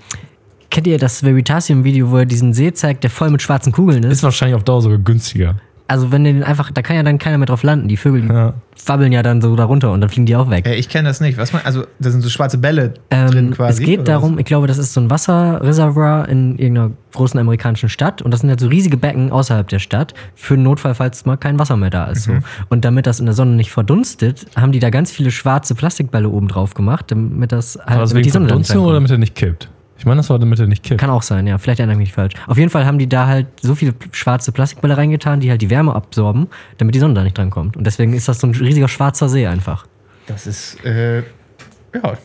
[0.69, 4.13] kennt ihr das Veritasium-Video, wo er diesen See zeigt, der voll mit schwarzen Kugeln ist
[4.19, 4.23] ist?
[4.23, 5.55] wahrscheinlich auf Dauer sogar günstiger.
[5.91, 7.87] Also wenn den einfach, da kann ja dann keiner mehr drauf landen.
[7.87, 8.53] Die Vögel die Ja.
[8.85, 10.65] wabbeln ja dann so da runter und dann fliegen die auch weg.
[10.65, 11.37] Äh, ich kenne das nicht.
[11.37, 13.83] Was man, also, da sind so schwarze Bälle Ähm, drin quasi.
[13.83, 18.21] es geht darum, ich glaube, das ist so ein Wasserreservoir in irgendeiner großen amerikanischen Stadt
[18.21, 21.37] und das sind halt so riesige Becken außerhalb der Stadt für den Notfall, falls mal
[21.37, 22.27] kein Wasser mehr da ist.
[22.27, 22.39] Mhm.
[22.41, 22.65] So.
[22.69, 26.29] Und damit das in der Sonne nicht verdunstet, haben die da ganz viele schwarze Plastikbälle
[26.29, 28.87] oben drauf gemacht, damit das halt Also damit nicht Verdunstung reinkommt.
[28.87, 29.69] oder damit er nicht kippt?
[30.01, 30.99] Ich meine, das war damit er nicht kippt.
[30.99, 31.59] Kann auch sein, ja.
[31.59, 32.33] Vielleicht erinnere ich mich falsch.
[32.47, 35.69] Auf jeden Fall haben die da halt so viele schwarze Plastikbälle reingetan, die halt die
[35.69, 36.47] Wärme absorben,
[36.79, 37.77] damit die Sonne da nicht drankommt.
[37.77, 39.85] Und deswegen ist das so ein riesiger schwarzer See einfach.
[40.25, 42.17] Das ist, äh, ja,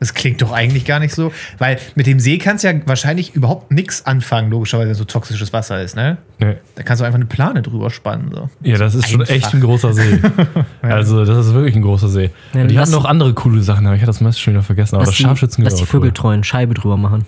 [0.00, 1.32] das klingt doch eigentlich gar nicht so.
[1.58, 5.52] Weil mit dem See kannst du ja wahrscheinlich überhaupt nichts anfangen, logischerweise, wenn so toxisches
[5.52, 6.18] Wasser ist, ne?
[6.38, 6.56] Nee.
[6.76, 8.30] Da kannst du einfach eine Plane drüber spannen.
[8.32, 8.48] So.
[8.62, 9.34] Ja, das ist schon Einfach.
[9.34, 10.20] echt ein großer See.
[10.82, 12.30] Also, das ist wirklich ein großer See.
[12.54, 14.62] Ja, Und die hatten noch andere coole Sachen, aber ich hatte das meiste schon wieder
[14.62, 14.94] vergessen.
[14.94, 16.00] Aber Lass das die, Scharfschützengewehr lass die war cool.
[16.00, 17.26] Vögeltreuen Scheibe drüber machen.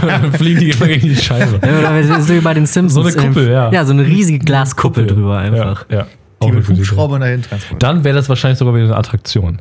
[0.00, 1.60] Dann fliegen die immer gegen die Scheibe.
[1.64, 3.12] Ja, so wie bei den Simpsons.
[3.12, 3.70] So eine Kuppel, ja.
[3.72, 5.86] Ja, so eine riesige Glaskuppel drüber einfach.
[5.88, 6.06] Ja, ja.
[6.42, 6.68] Die mit.
[6.68, 7.78] Hubschraubern dahin transportieren.
[7.80, 9.60] Dann wäre das wahrscheinlich sogar wieder eine Attraktion.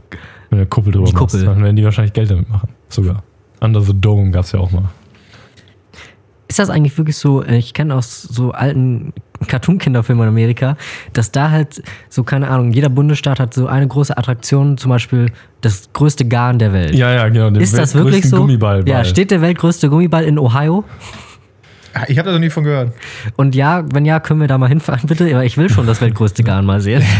[0.49, 1.33] Wenn du eine Kuppel drüber Die machst.
[1.33, 1.45] Kuppel.
[1.45, 2.69] Dann werden die wahrscheinlich Geld damit machen.
[2.89, 3.23] Sogar.
[3.59, 4.83] Under the Dome gab es ja auch mal.
[6.47, 9.11] Ist das eigentlich wirklich so, äh, ich kenne aus so alten
[9.47, 10.77] Cartoon-Kinderfilmen in Amerika,
[11.11, 15.31] dass da halt so, keine Ahnung, jeder Bundesstaat hat so eine große Attraktion, zum Beispiel
[15.61, 16.95] das größte Garn der Welt.
[16.95, 17.49] Ja, ja, genau.
[17.49, 18.37] Den Ist das wirklich so?
[18.37, 18.87] Gummiball.
[18.87, 20.85] Ja, steht der weltgrößte Gummiball in Ohio?
[21.93, 22.93] Ah, Ich habe da noch nie von gehört.
[23.35, 25.25] Und ja, wenn ja, können wir da mal hinfahren, bitte?
[25.31, 27.03] Aber ich will schon das weltgrößte Garn mal sehen.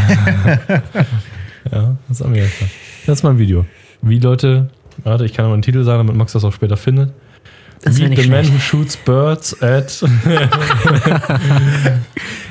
[1.70, 2.66] Ja, das ist Amerika.
[3.08, 3.66] Das ist mein Video.
[4.02, 4.68] Wie Leute,
[5.06, 7.14] warte, ich kann aber einen Titel sagen, damit Max das auch später findet.
[7.82, 8.54] Das Meet the man schlecht.
[8.54, 10.02] who shoots birds at.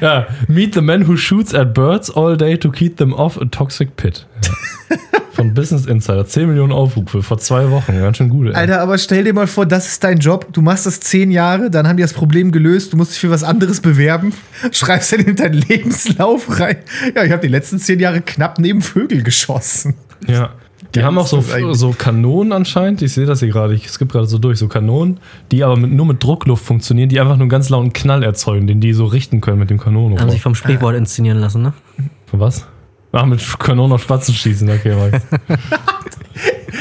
[0.01, 3.45] ja, meet the man who shoots at birds all day to keep them off a
[3.45, 4.27] toxic pit.
[4.45, 4.99] Ja.
[5.33, 6.27] Von Business Insider.
[6.27, 7.93] 10 Millionen Aufrufe vor zwei Wochen.
[7.93, 8.55] Ganz schön gut, ey.
[8.55, 10.47] Alter, aber stell dir mal vor, das ist dein Job.
[10.55, 12.95] Du machst das zehn Jahre, dann haben die das Problem gelöst.
[12.95, 14.33] Du musst dich für was anderes bewerben.
[14.73, 16.79] Schreibst dann in deinen Lebenslauf rein.
[17.15, 19.95] Ja, ich habe die letzten zehn Jahre knapp neben Vögel geschossen.
[20.27, 20.51] Ja.
[20.95, 21.43] Die Ja, haben auch so,
[21.73, 23.03] so Kanonen anscheinend.
[23.03, 23.75] Ich sehe das hier gerade.
[23.75, 24.59] Ich skippe gerade so durch.
[24.59, 25.19] So Kanonen,
[25.51, 28.67] die aber mit, nur mit Druckluft funktionieren, die einfach nur einen ganz lauten Knall erzeugen,
[28.67, 30.19] den die so richten können mit dem Kanonen.
[30.19, 31.73] Haben sich vom Sprichwort inszenieren lassen, ne?
[32.27, 32.67] Von was?
[33.13, 34.69] Ach, mit Kanonen auf Spatzen schießen.
[34.71, 35.25] Okay, Max.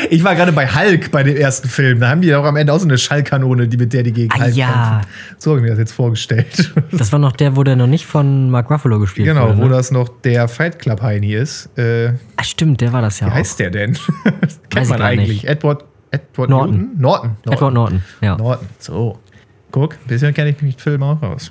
[0.09, 1.99] Ich war gerade bei Hulk bei dem ersten Film.
[1.99, 4.31] Da haben die auch am Ende auch so eine Schallkanone, die mit der die gegen
[4.33, 4.67] Ah, Hulk ja.
[5.01, 5.11] kämpfen.
[5.39, 6.73] So habe ich mir das jetzt vorgestellt.
[6.91, 9.57] Das war noch der, wo der noch nicht von Mark Ruffalo gespielt genau, wurde.
[9.57, 9.69] wo Ne?
[9.69, 11.69] das noch der Fight Club Heini ist.
[11.77, 13.35] Äh, Ah, stimmt, der war das ja wie auch.
[13.35, 13.97] heißt der denn?
[14.69, 15.29] Kennt man eigentlich.
[15.29, 15.45] nicht.
[15.45, 16.71] Edward, Edward Norton.
[16.77, 17.01] Newton?
[17.01, 17.29] Norton.
[17.45, 17.53] Norton.
[17.53, 18.37] Edward Norton, ja.
[18.37, 18.67] Norton.
[18.79, 19.19] So.
[19.71, 21.49] Guck, ein bisschen kenne ich mich mit Filmen auch aus.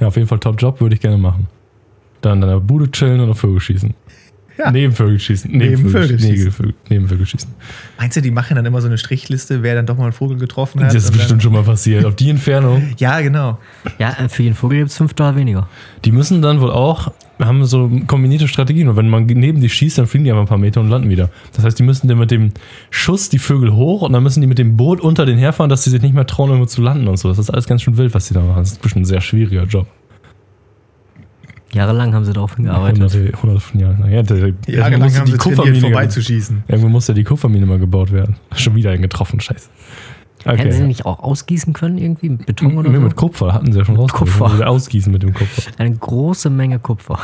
[0.00, 1.46] Ja, auf jeden Fall Top-Job würde ich gerne machen.
[2.22, 3.94] Dann in der Bude chillen auf Vögel schießen.
[4.58, 4.70] Ja.
[4.70, 5.50] Neben Vögel schießen.
[5.50, 6.30] Neben Vögel schießen.
[6.30, 7.50] Neben Vögel, neben Vögel schießen.
[7.98, 10.36] Meinst du, die machen dann immer so eine Strichliste, wer dann doch mal einen Vogel
[10.38, 10.94] getroffen hat?
[10.94, 12.04] Das ist bestimmt schon mal passiert.
[12.04, 12.94] Auf die Entfernung.
[12.98, 13.58] Ja, genau.
[13.98, 15.68] Ja, äh, für jeden Vogel gibt es 5 Dollar weniger.
[16.04, 18.88] Die müssen dann wohl auch, haben so kombinierte Strategien.
[18.88, 21.08] Und wenn man neben die schießt, dann fliegen die einfach ein paar Meter und landen
[21.08, 21.30] wieder.
[21.54, 22.52] Das heißt, die müssen dann mit dem
[22.90, 25.84] Schuss die Vögel hoch und dann müssen die mit dem Boot unter den herfahren, dass
[25.84, 27.28] sie sich nicht mehr trauen, irgendwo zu landen und so.
[27.28, 28.58] Das ist alles ganz schön wild, was die da machen.
[28.58, 29.86] Das ist bestimmt ein sehr schwieriger Job.
[31.74, 32.98] Jahrelang haben sie darauf hingearbeitet.
[33.14, 34.10] Hunderte, hunderte von Jahren.
[34.10, 36.64] Ja, der, der, Jahrelang musste haben sie trainiert, vorbeizuschießen.
[36.68, 38.36] Irgendwo muss ja die Kupfermine mal gebaut werden.
[38.54, 39.68] Schon wieder einen getroffen, scheiße.
[40.44, 40.86] Hätten sie Okay.
[40.88, 42.28] nicht auch ausgießen können irgendwie?
[42.30, 43.02] Mit Beton oder Nee, so?
[43.02, 44.12] mit Kupfer hatten sie ja schon raus.
[44.12, 44.68] Kupfer.
[44.68, 45.70] Ausgießen mit dem Kupfer.
[45.78, 47.18] Eine große Menge Kupfer.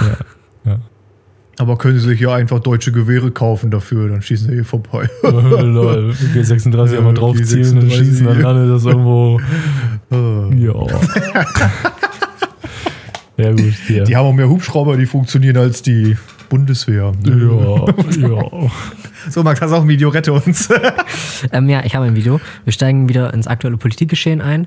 [1.61, 5.11] Aber können sie sich ja einfach deutsche Gewehre kaufen dafür, dann schießen sie hier vorbei.
[5.25, 7.97] Lol, G36 Ja, einmal draufziehen und G36.
[7.97, 9.41] schießen, dann landet das irgendwo.
[10.13, 10.51] Oh.
[10.55, 10.73] Ja.
[13.39, 14.05] ja, gut, hier.
[14.05, 16.17] Die haben auch mehr Hubschrauber, die funktionieren als die
[16.49, 17.13] Bundeswehr.
[17.25, 18.45] ja, ja.
[19.31, 20.69] So, Max, hast auch ein Video, rette uns.
[21.53, 22.41] Ähm, ja, ich habe ein Video.
[22.65, 24.67] Wir steigen wieder ins aktuelle Politikgeschehen ein.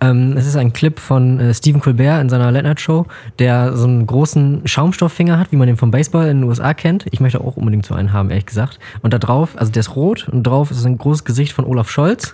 [0.00, 3.06] Ähm, es ist ein Clip von äh, Stephen Colbert in seiner Late Night Show,
[3.40, 7.06] der so einen großen Schaumstofffinger hat, wie man den vom Baseball in den USA kennt.
[7.10, 8.78] Ich möchte auch unbedingt so einen haben, ehrlich gesagt.
[9.02, 11.90] Und da drauf, also der ist rot und drauf ist ein großes Gesicht von Olaf
[11.90, 12.32] Scholz.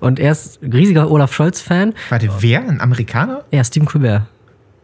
[0.00, 1.94] Und er ist ein riesiger Olaf Scholz-Fan.
[2.10, 2.68] Warte, wer?
[2.68, 3.44] Ein Amerikaner?
[3.50, 4.26] Ja, Stephen Colbert.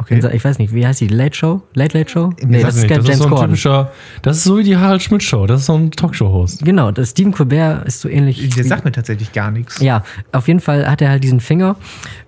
[0.05, 0.21] Okay.
[0.35, 1.09] Ich weiß nicht, wie heißt die?
[1.09, 1.63] Late Show?
[1.75, 2.31] Late Late Show?
[2.45, 3.93] Nee, Weiß nicht, das ist so ein typischer,
[4.23, 6.65] das ist so wie die Harald Schmidt Show, das ist so ein Talkshow-Host.
[6.65, 8.49] Genau, das Stephen Colbert ist so ähnlich.
[8.51, 9.81] Der sagt mir tatsächlich gar nichts.
[9.81, 11.77] Ja, auf jeden Fall hat er halt diesen Finger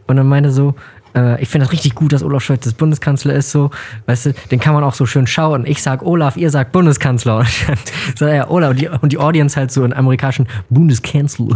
[0.06, 0.74] und dann meinte so,
[1.16, 3.70] äh, ich finde das richtig gut, dass Olaf Scholz das Bundeskanzler ist, so,
[4.06, 5.64] weißt du, den kann man auch so schön schauen.
[5.66, 7.38] Ich sag Olaf, ihr sagt Bundeskanzler.
[7.38, 7.76] Und dann
[8.16, 11.46] sagt er, Olaf, und die, und die Audience halt so in amerikanischen Bundeskanzler.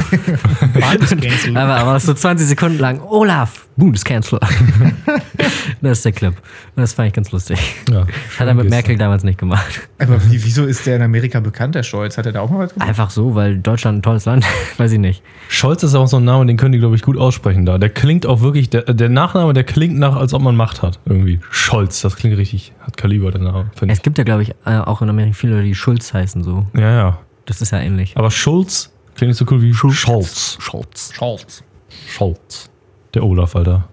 [0.72, 1.60] Bundeskanzler.
[1.60, 4.40] aber, aber so 20 Sekunden lang, Olaf, Bundeskanzler.
[5.80, 6.34] das ist der Clip.
[6.76, 7.58] Das fand ich ganz lustig.
[7.90, 8.06] Ja,
[8.38, 9.80] Hat er mit Merkel damals nicht gemacht.
[9.98, 12.18] Aber wie, wieso ist der in Amerika bekannt, der Scholz?
[12.18, 12.88] Hat er da auch mal was gemacht?
[12.88, 14.44] Einfach so, weil Deutschland ein tolles Land,
[14.76, 15.22] weiß ich nicht.
[15.48, 17.78] Scholz ist auch so ein Name, den können die, glaube ich, gut aussprechen da.
[17.78, 20.98] Der klingt auch wirklich, der, der Nachname der klingt nach, als ob man Macht hat.
[21.06, 21.40] Irgendwie.
[21.50, 24.02] Scholz, das klingt richtig, hat Kaliber, der Name, Es ich.
[24.02, 26.66] gibt ja, glaube ich, äh, auch in Amerika viele, Leute, die Schulz heißen so.
[26.74, 27.18] Ja, ja.
[27.46, 28.16] Das ist ja ähnlich.
[28.16, 30.56] Aber Schulz klingt nicht so cool wie Scholz.
[30.60, 31.12] Schulz.
[31.12, 31.64] Scholz.
[32.08, 32.69] Scholz.
[33.14, 33.88] Der Olaf, Alter.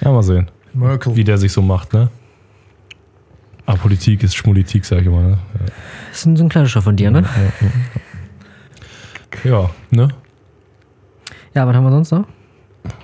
[0.00, 1.14] Ja, mal sehen, Merkel.
[1.16, 2.08] wie der sich so macht, ne?
[3.66, 5.38] Aber Politik ist Schmulitik, sag ich immer, ne?
[6.10, 7.24] Das ist ein, so ein Klassischer von dir, ne?
[9.42, 10.08] Ja, ne?
[11.54, 12.24] Ja, was haben wir sonst noch?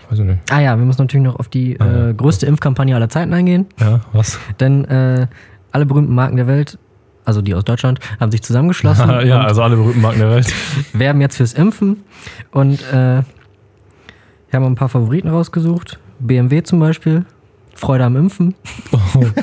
[0.08, 0.40] Weiß ich nicht.
[0.50, 3.66] Ah ja, wir müssen natürlich noch auf die äh, größte Impfkampagne aller Zeiten eingehen.
[3.78, 4.38] Ja, was?
[4.58, 5.28] Denn äh,
[5.72, 6.78] alle berühmten Marken der Welt,
[7.24, 10.52] also die aus Deutschland, haben sich zusammengeschlossen ja, also alle berühmten Marken der Welt.
[10.92, 12.02] werben jetzt fürs Impfen.
[12.50, 13.22] Und äh,
[14.50, 15.98] wir haben ein paar Favoriten rausgesucht.
[16.18, 17.24] BMW zum Beispiel.
[17.74, 18.54] Freude am Impfen.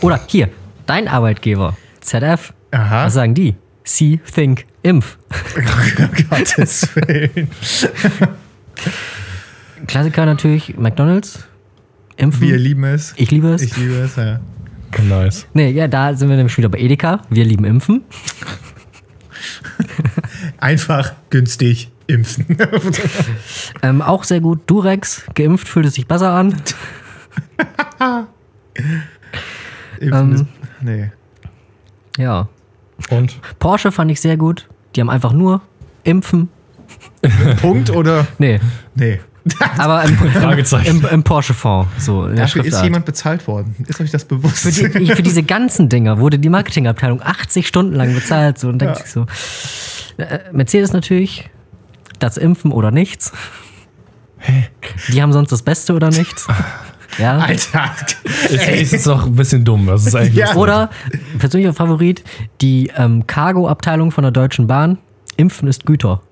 [0.00, 0.48] Oder hier,
[0.86, 2.52] dein Arbeitgeber, ZF.
[2.70, 3.04] Aha.
[3.04, 3.54] Was sagen die?
[3.84, 5.18] See, think, impf.
[6.30, 7.46] Gottes Willen.
[9.86, 11.46] Klassiker natürlich, McDonalds.
[12.16, 12.40] Impfen.
[12.40, 13.12] Wir lieben es.
[13.16, 13.62] ich liebe es.
[13.62, 14.40] Ich liebe es, ja.
[15.02, 15.46] Nice.
[15.52, 17.22] nee, ja, da sind wir nämlich wieder bei Edeka.
[17.28, 18.04] Wir lieben Impfen.
[20.58, 22.46] Einfach günstig impfen.
[23.82, 24.60] Ähm, auch sehr gut.
[24.66, 26.54] Durex, geimpft fühlt es sich besser an.
[30.00, 30.32] impfen Ähm.
[30.34, 30.44] ist,
[30.80, 31.10] nee.
[32.18, 32.48] Ja.
[33.10, 33.38] Und?
[33.58, 34.68] Porsche fand ich sehr gut.
[34.94, 35.60] Die haben einfach nur
[36.04, 36.48] Impfen.
[37.60, 38.26] Punkt oder?
[38.38, 38.60] Nee,
[38.94, 39.20] Nee.
[39.76, 41.00] aber im, Fragezeichen.
[41.02, 41.90] im, im Porsche-Fonds.
[42.06, 43.74] So, in der Dafür ist jemand bezahlt worden.
[43.86, 44.60] Ist euch das bewusst?
[44.60, 48.58] Für, die, für diese ganzen Dinger wurde die Marketingabteilung 80 Stunden lang bezahlt.
[48.58, 49.02] So, und denkt Ja.
[49.02, 49.26] sich so.
[50.16, 51.50] Äh, Mercedes natürlich,
[52.18, 53.32] das Impfen oder nichts.
[55.08, 56.46] Die haben sonst das Beste oder nichts.
[57.18, 57.38] Ja.
[57.38, 57.92] Alter.
[58.50, 59.86] Es ist doch ein bisschen dumm.
[59.86, 60.56] Das ist eigentlich Ja.
[60.56, 60.90] Oder,
[61.38, 62.24] persönlicher Favorit,
[62.60, 64.98] die ähm, Cargo-Abteilung von der Deutschen Bahn.
[65.36, 66.22] Impfen ist Güter.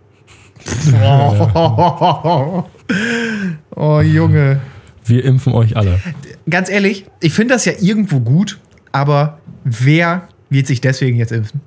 [1.05, 2.65] Oh,
[3.77, 4.61] oh, Junge.
[5.05, 6.01] Wir impfen euch alle.
[6.49, 8.59] Ganz ehrlich, ich finde das ja irgendwo gut,
[8.93, 11.61] aber wer wird sich deswegen jetzt impfen?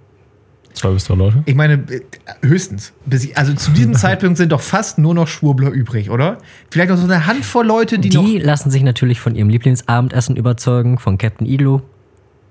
[0.75, 1.43] Zwei bis drei Leute.
[1.45, 2.01] Ich meine, äh,
[2.41, 2.93] höchstens.
[3.33, 6.37] Also zu diesem Zeitpunkt sind doch fast nur noch Schwurbler übrig, oder?
[6.69, 8.23] Vielleicht noch so eine Handvoll Leute, die, noch.
[8.23, 11.81] Die lassen sich natürlich von ihrem Lieblingsabendessen überzeugen, von Captain Iglo.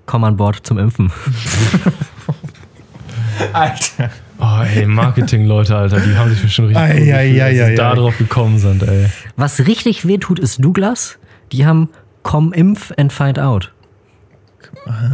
[0.07, 1.11] Komm an Bord zum Impfen.
[3.53, 4.09] Alter.
[4.39, 7.95] Oh, ey, Marketing-Leute, Alter, die haben sich bestimmt richtig gut ei, gefühlt, sie ei, da
[7.95, 9.07] drauf gekommen sind, ey.
[9.37, 11.17] Was richtig wehtut, ist Douglas.
[11.51, 11.89] Die haben
[12.23, 13.71] Komm Impf and Find Out.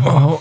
[0.06, 0.40] Oh,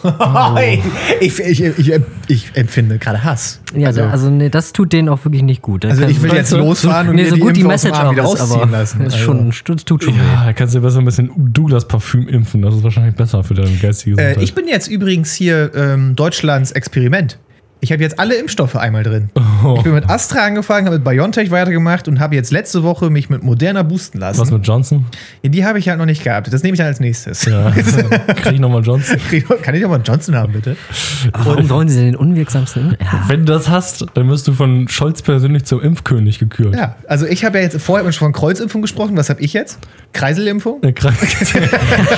[1.20, 1.92] ich, ich, ich,
[2.28, 3.60] ich empfinde gerade Hass.
[3.74, 5.84] Ja, also, also nee, das tut denen auch wirklich nicht gut.
[5.84, 8.12] Das Also ich will jetzt losfahren und nee, mir so die gut die Message auch
[8.12, 9.00] wieder ist, ausziehen aber lassen.
[9.02, 10.14] ist Also, schon, das tut schon.
[10.14, 12.62] Ja, da kannst du besser ein bisschen Douglas-Parfüm impfen.
[12.62, 14.38] Das ist wahrscheinlich besser für deine geistige Gesundheit.
[14.38, 17.38] äh, ich bin jetzt übrigens hier ähm, Deutschlands Experiment.
[17.82, 19.30] Ich habe jetzt alle Impfstoffe einmal drin.
[19.64, 19.74] Oh.
[19.78, 23.30] Ich bin mit Astra angefangen, habe mit BioNTech weitergemacht und habe jetzt letzte Woche mich
[23.30, 24.38] mit Moderna boosten lassen.
[24.38, 25.06] Was mit Johnson?
[25.42, 26.52] Ja, die habe ich halt noch nicht gehabt.
[26.52, 27.46] Das nehme ich dann als nächstes.
[27.46, 27.70] Ja.
[28.36, 29.16] Krieg ich nochmal Johnson?
[29.62, 30.76] Kann ich auch mal einen Johnson haben, bitte?
[31.32, 32.96] Warum wollen sie den unwirksamsten?
[33.00, 33.24] Ja.
[33.28, 36.74] Wenn du das hast, dann wirst du von Scholz persönlich zum Impfkönig gekürt.
[36.76, 39.16] Ja, also ich habe ja jetzt vorher schon von Kreuzimpfung gesprochen.
[39.16, 39.78] Was habe ich jetzt?
[40.12, 40.82] Kreiselimpfung?
[40.82, 41.16] Eine Krank-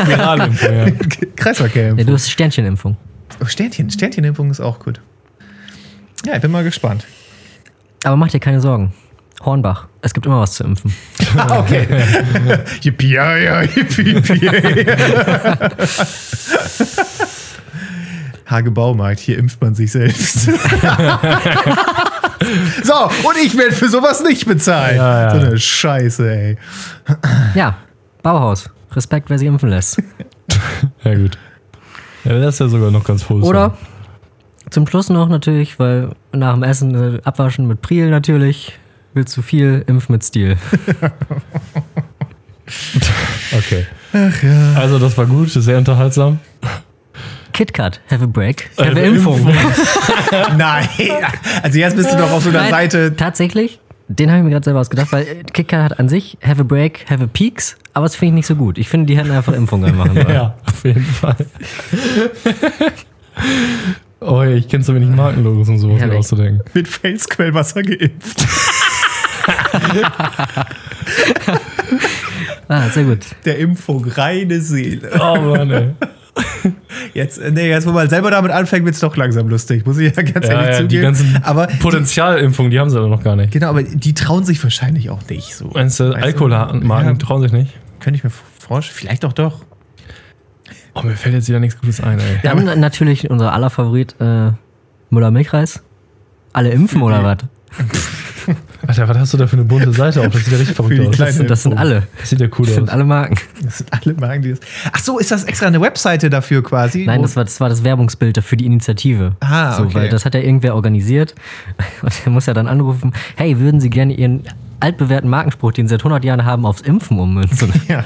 [0.03, 0.87] Spiralimpfung, ja.
[0.87, 0.93] ja,
[1.37, 2.07] Kreisverkehrimpfung.
[2.07, 2.97] du hast Sternchenimpfung.
[3.41, 3.91] Oh, Sternchen.
[3.91, 5.01] Sternchenimpfung ist auch gut.
[6.25, 7.05] Ja, ich bin mal gespannt.
[8.05, 8.93] Aber mach dir keine Sorgen.
[9.45, 10.93] Hornbach, es gibt immer was zu impfen.
[11.37, 11.87] Ah, okay.
[12.83, 14.47] yippie, ja, ja, yippie, yippie.
[18.45, 20.43] Hage Baumarkt, hier impft man sich selbst.
[20.45, 20.59] so, und
[23.43, 24.97] ich werde für sowas nicht bezahlen.
[24.97, 25.31] Ja, ja.
[25.31, 26.59] So eine Scheiße, ey.
[27.55, 27.79] Ja,
[28.23, 28.68] Bauhaus.
[28.95, 30.03] Respekt, wer sie impfen lässt.
[31.03, 31.39] Ja, gut.
[32.25, 33.43] Ja, das ist ja sogar noch ganz voll.
[33.43, 33.75] Oder
[34.73, 38.79] zum Schluss noch natürlich, weil nach dem Essen äh, abwaschen mit Priel natürlich.
[39.14, 40.57] Willst du viel, impf mit Stil.
[43.55, 43.85] Okay.
[44.77, 46.39] Also, das war gut, sehr unterhaltsam.
[47.53, 49.45] KitKat, have a break, have a Have a Impfung.
[50.57, 50.89] Nein.
[51.62, 53.14] Also jetzt bist du doch auf so einer Nein, Seite.
[53.14, 56.61] Tatsächlich, den habe ich mir gerade selber ausgedacht, weil äh, KitKat hat an sich have
[56.62, 58.79] a break, have a peaks, aber das finde ich nicht so gut.
[58.79, 60.31] Ich finde, die hätten einfach Impfung reinmachen sollen.
[60.31, 61.37] Ja, auf jeden Fall.
[64.25, 66.62] Oh, ich kenne so wenig Markenlogos, um sowas mir auszudenken.
[66.75, 68.47] Mit Felsquellwasser geimpft.
[72.68, 73.18] Ah, sehr gut.
[73.45, 75.11] Der Impfung reine Seele.
[75.20, 75.91] Oh Mann, ey.
[77.14, 79.85] Jetzt, nee, jetzt wo man selber damit anfängt, wird es doch langsam lustig.
[79.85, 81.03] Muss ich ja ganz Ja, ehrlich ja, die zugeben.
[81.03, 83.53] ganzen aber die, Potenzialimpfungen, die haben sie aber noch gar nicht.
[83.53, 85.70] genau, aber die trauen sich wahrscheinlich auch nicht so.
[85.75, 86.12] Meinst du?
[86.14, 87.14] Alkoholmarken Ja.
[87.16, 87.73] trauen sich nicht?
[88.01, 88.97] Könnte ich mir vorstellen.
[88.99, 89.61] Vielleicht auch doch.
[90.95, 92.38] Oh, mir fällt jetzt wieder nichts Gutes ein, ey.
[92.43, 94.51] Wir haben na- natürlich unser aller Favorit äh,
[95.11, 95.82] Müller Milchreis.
[96.53, 97.38] Alle impfen oder was?
[98.86, 100.26] Alter, was hast du da für eine bunte Seite auf?
[100.32, 101.16] Das sieht ja richtig verrückt aus.
[101.16, 102.03] Das, sind- das sind alle.
[102.18, 102.90] Das sieht ja cool Das sind aus.
[102.90, 103.36] alle Marken.
[103.62, 104.61] Das sind alle Marken, die das.
[104.93, 107.05] Ach so, ist das extra eine Webseite dafür quasi?
[107.07, 109.36] Nein, das war, das war das Werbungsbild für die Initiative.
[109.40, 109.95] Ah, so, okay.
[109.95, 111.34] Weil das hat ja irgendwer organisiert.
[112.03, 114.43] Und er muss ja dann anrufen, hey, würden Sie gerne Ihren
[114.80, 117.72] altbewährten Markenspruch, den Sie seit 100 Jahren haben, aufs Impfen ummünzen?
[117.88, 118.05] Ja.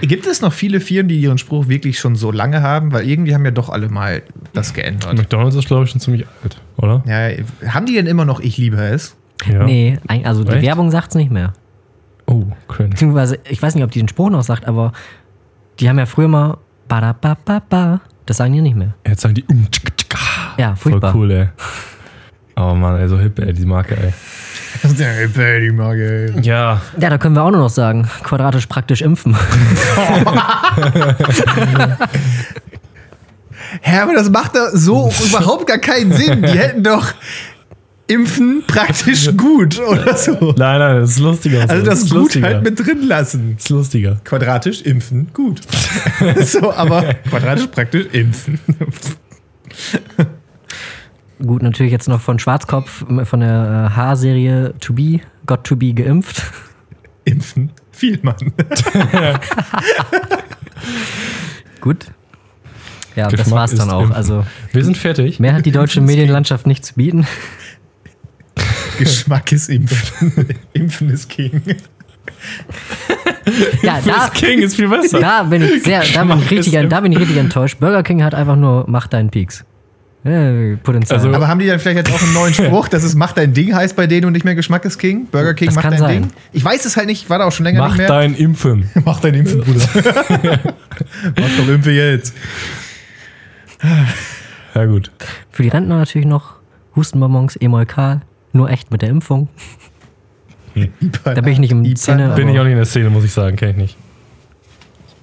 [0.00, 2.92] Gibt es noch viele Firmen, die ihren Spruch wirklich schon so lange haben?
[2.92, 4.22] Weil irgendwie haben ja doch alle mal
[4.52, 5.16] das geändert.
[5.16, 7.02] McDonalds ist, glaube ich, schon ziemlich alt, oder?
[7.06, 9.16] Ja, haben die denn immer noch Ich liebe es?
[9.46, 9.64] Ja.
[9.64, 10.62] Nee, also die Echt?
[10.62, 11.52] Werbung sagt es nicht mehr.
[12.26, 12.90] Oh, cringe.
[12.90, 14.92] Beziehungsweise, ich weiß nicht, ob die den Spruch noch sagt, aber
[15.80, 17.14] die haben ja früher mal ba
[18.26, 18.94] Das sagen die nicht mehr.
[19.06, 20.54] Jetzt sagen die um, tschik, tschik, ah.
[20.58, 21.14] Ja, Voll furchtbar.
[21.14, 21.48] cool, ey.
[22.60, 24.12] Oh Mann, ey, so hip, ey, die Marke, ey.
[24.82, 26.34] Das ist ja die Marke.
[26.42, 29.36] Ja, Ja, da können wir auch nur noch sagen, quadratisch praktisch impfen.
[33.82, 36.42] Hä, aber das macht da so überhaupt gar keinen Sinn.
[36.42, 37.12] Die hätten doch
[38.06, 40.54] Impfen praktisch gut oder so.
[40.56, 41.62] nein, nein, das ist lustiger.
[41.62, 41.68] so.
[41.68, 42.46] Also das ist Gut lustiger.
[42.46, 43.54] halt mit drin lassen.
[43.56, 44.16] Das ist lustiger.
[44.24, 45.60] Quadratisch impfen, gut.
[46.44, 48.58] so, aber quadratisch praktisch impfen.
[51.44, 55.92] Gut, natürlich jetzt noch von Schwarzkopf, von der äh, H-Serie To Be, Got To Be
[55.94, 56.42] geimpft.
[57.24, 58.36] impfen, viel Mann.
[61.80, 62.06] Gut.
[63.14, 64.00] Ja, das Geschmack war's dann auch.
[64.02, 64.16] impfen.
[64.16, 65.38] Also Wir sind fertig.
[65.40, 67.26] mehr hat die deutsche Medienlandschaft nicht zu bieten.
[68.98, 70.48] Geschmack ist impfen.
[70.72, 71.62] impfen ist King.
[73.82, 75.20] Ja, da, King ist viel besser.
[75.20, 77.78] da bin ich sehr, da bin ich richtig, da bin ich richtig enttäuscht.
[77.78, 79.64] Burger King hat einfach nur mach deinen Peaks.
[80.82, 81.18] Potenzial.
[81.18, 83.52] Also- Aber haben die dann vielleicht jetzt auch einen neuen Spruch, dass es Mach dein
[83.54, 85.26] Ding heißt bei denen und nicht mehr Geschmack ist King?
[85.26, 86.22] Burger King Das macht kann dein sein.
[86.22, 86.30] Ding?
[86.52, 88.08] Ich weiß es halt nicht, ich war da auch schon länger Mach nicht mehr.
[88.08, 88.90] dein Impfen.
[89.04, 89.80] Mach dein Impfen, Bruder.
[91.40, 92.34] Mach doch Impfe jetzt.
[94.74, 95.10] Ja, gut.
[95.50, 96.54] Für die Rentner natürlich noch
[96.96, 98.22] Hustenbonbons, Emolkal,
[98.52, 99.48] nur echt mit der Impfung.
[101.24, 103.32] Da bin ich nicht im Szene, Bin ich auch nicht in der Szene, muss ich
[103.32, 103.56] sagen.
[103.56, 103.96] Kenn ich nicht.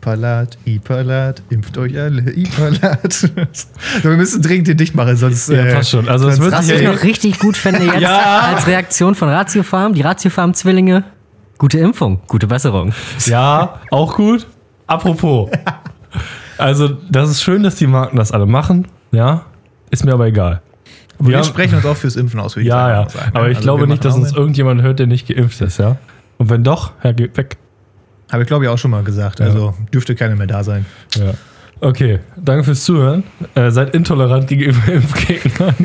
[0.05, 3.11] Ipalat, Ipalat, impft euch alle, Ipalat.
[3.11, 3.27] so,
[4.03, 5.49] wir müssen dringend den dicht machen, sonst.
[5.49, 6.07] Ja, passt schon.
[6.07, 8.51] Also, es sonst- wird Was sich ich ja noch richtig gut fände jetzt Ja.
[8.53, 11.03] als Reaktion von Ratio Farm, die Ratio Farm Zwillinge,
[11.57, 12.93] gute Impfung, gute Besserung.
[13.25, 14.45] Ja, auch gut.
[14.85, 15.49] Apropos.
[16.59, 18.87] Also, das ist schön, dass die Marken das alle machen.
[19.11, 19.45] Ja,
[19.89, 20.61] ist mir aber egal.
[21.17, 22.99] Aber wir haben- sprechen uns auch fürs Impfen aus, würde ich Ja, ja.
[23.01, 23.35] einfach mal sagen.
[23.37, 25.97] Aber ich Also, glaube nicht, dass uns irgendjemand hört, der nicht geimpft ist, ja.
[26.37, 27.57] Und wenn doch, ja, geht weg.
[28.31, 29.39] Habe ich, glaube ich, auch schon mal gesagt.
[29.41, 30.85] Also dürfte keiner mehr da sein.
[31.15, 31.33] Ja.
[31.81, 33.23] Okay, danke fürs Zuhören.
[33.53, 35.75] Äh, seid intolerant gegenüber Impfgegnern.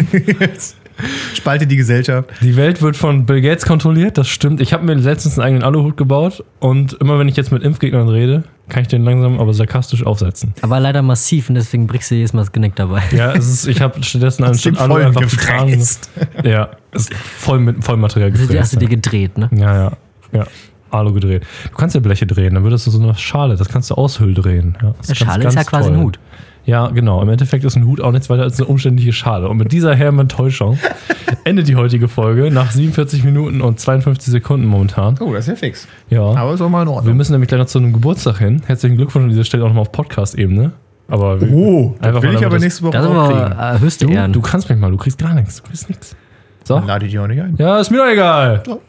[1.35, 2.29] Spaltet die Gesellschaft.
[2.43, 4.61] Die Welt wird von Bill Gates kontrolliert, das stimmt.
[4.61, 8.09] Ich habe mir letztens einen eigenen Aluhut gebaut und immer wenn ich jetzt mit Impfgegnern
[8.09, 10.55] rede, kann ich den langsam aber sarkastisch aufsetzen.
[10.61, 13.03] Aber leider massiv und deswegen brichst du jedes Mal das Genick dabei.
[13.13, 16.11] Ja, es ist, ich habe stattdessen anstatt den Alu einfach gefräst.
[16.45, 18.75] Ja, ist voll mit Vollmaterial Also die hast gefräst.
[18.75, 19.49] du dir gedreht, ne?
[19.53, 19.93] Ja, ja,
[20.33, 20.47] ja.
[20.91, 21.45] Alu gedreht.
[21.71, 24.35] Du kannst ja Bleche drehen, dann würdest du so eine Schale, das kannst du aushöhl
[24.35, 24.77] drehen.
[24.83, 25.99] Ja, das Der ganz, Schale ist ja quasi toll.
[25.99, 26.19] ein Hut.
[26.67, 27.23] Ja, genau.
[27.23, 29.49] Im Endeffekt ist ein Hut auch nichts weiter als eine umständliche Schale.
[29.49, 30.79] Und mit dieser herben Enttäuschung
[31.45, 35.17] endet die heutige Folge nach 47 Minuten und 52 Sekunden momentan.
[35.21, 35.89] Oh, das ist ja fix.
[36.11, 36.23] Ja.
[36.23, 37.17] Aber ist auch mal in Wir Ordnung.
[37.17, 38.61] müssen nämlich gleich noch zu einem Geburtstag hin.
[38.67, 40.73] Herzlichen Glückwunsch an dieser Stelle auch nochmal auf Podcast-Ebene.
[41.09, 43.59] Aber wir- Oh, Einfach will mal, ich aber nächste Woche Das auch aber kriegen.
[43.77, 44.33] äh, höchste du, Ehren.
[44.33, 45.63] du kannst mich mal, du kriegst gar nichts.
[45.63, 46.15] Du kriegst nichts.
[46.63, 46.75] So?
[46.77, 47.57] Dann lade ich die auch nicht ein.
[47.59, 48.63] Ja, ist mir doch egal.
[48.67, 48.81] So.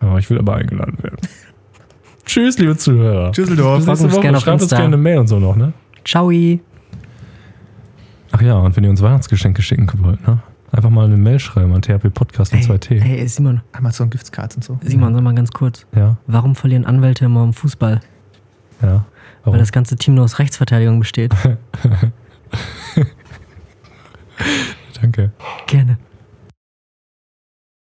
[0.00, 1.18] Aber ich will aber eingeladen werden.
[2.28, 3.32] Tschüss, liebe Zuhörer.
[3.32, 3.78] Tschüsseldorf.
[3.78, 4.20] Bis nächste Woche.
[4.20, 5.72] gerne Schreibt uns gerne eine Mail und so noch, ne?
[6.04, 6.30] Ciao.
[8.30, 10.38] Ach ja, und wenn ihr uns Weihnachtsgeschenke schicken wollt, ne?
[10.70, 13.00] Einfach mal eine Mail schreiben an THP Podcast mit Ey, 2T.
[13.00, 14.78] hey, Simon, Amazon Giftcards und so.
[14.84, 15.86] Simon, sag mal ganz kurz.
[15.96, 18.00] Ja, Warum verlieren Anwälte immer im Fußball?
[18.82, 18.88] ja.
[19.44, 19.58] Weil Warum?
[19.60, 21.32] das ganze Team nur aus Rechtsverteidigung besteht.
[25.00, 25.32] Danke.
[25.66, 25.96] Gerne.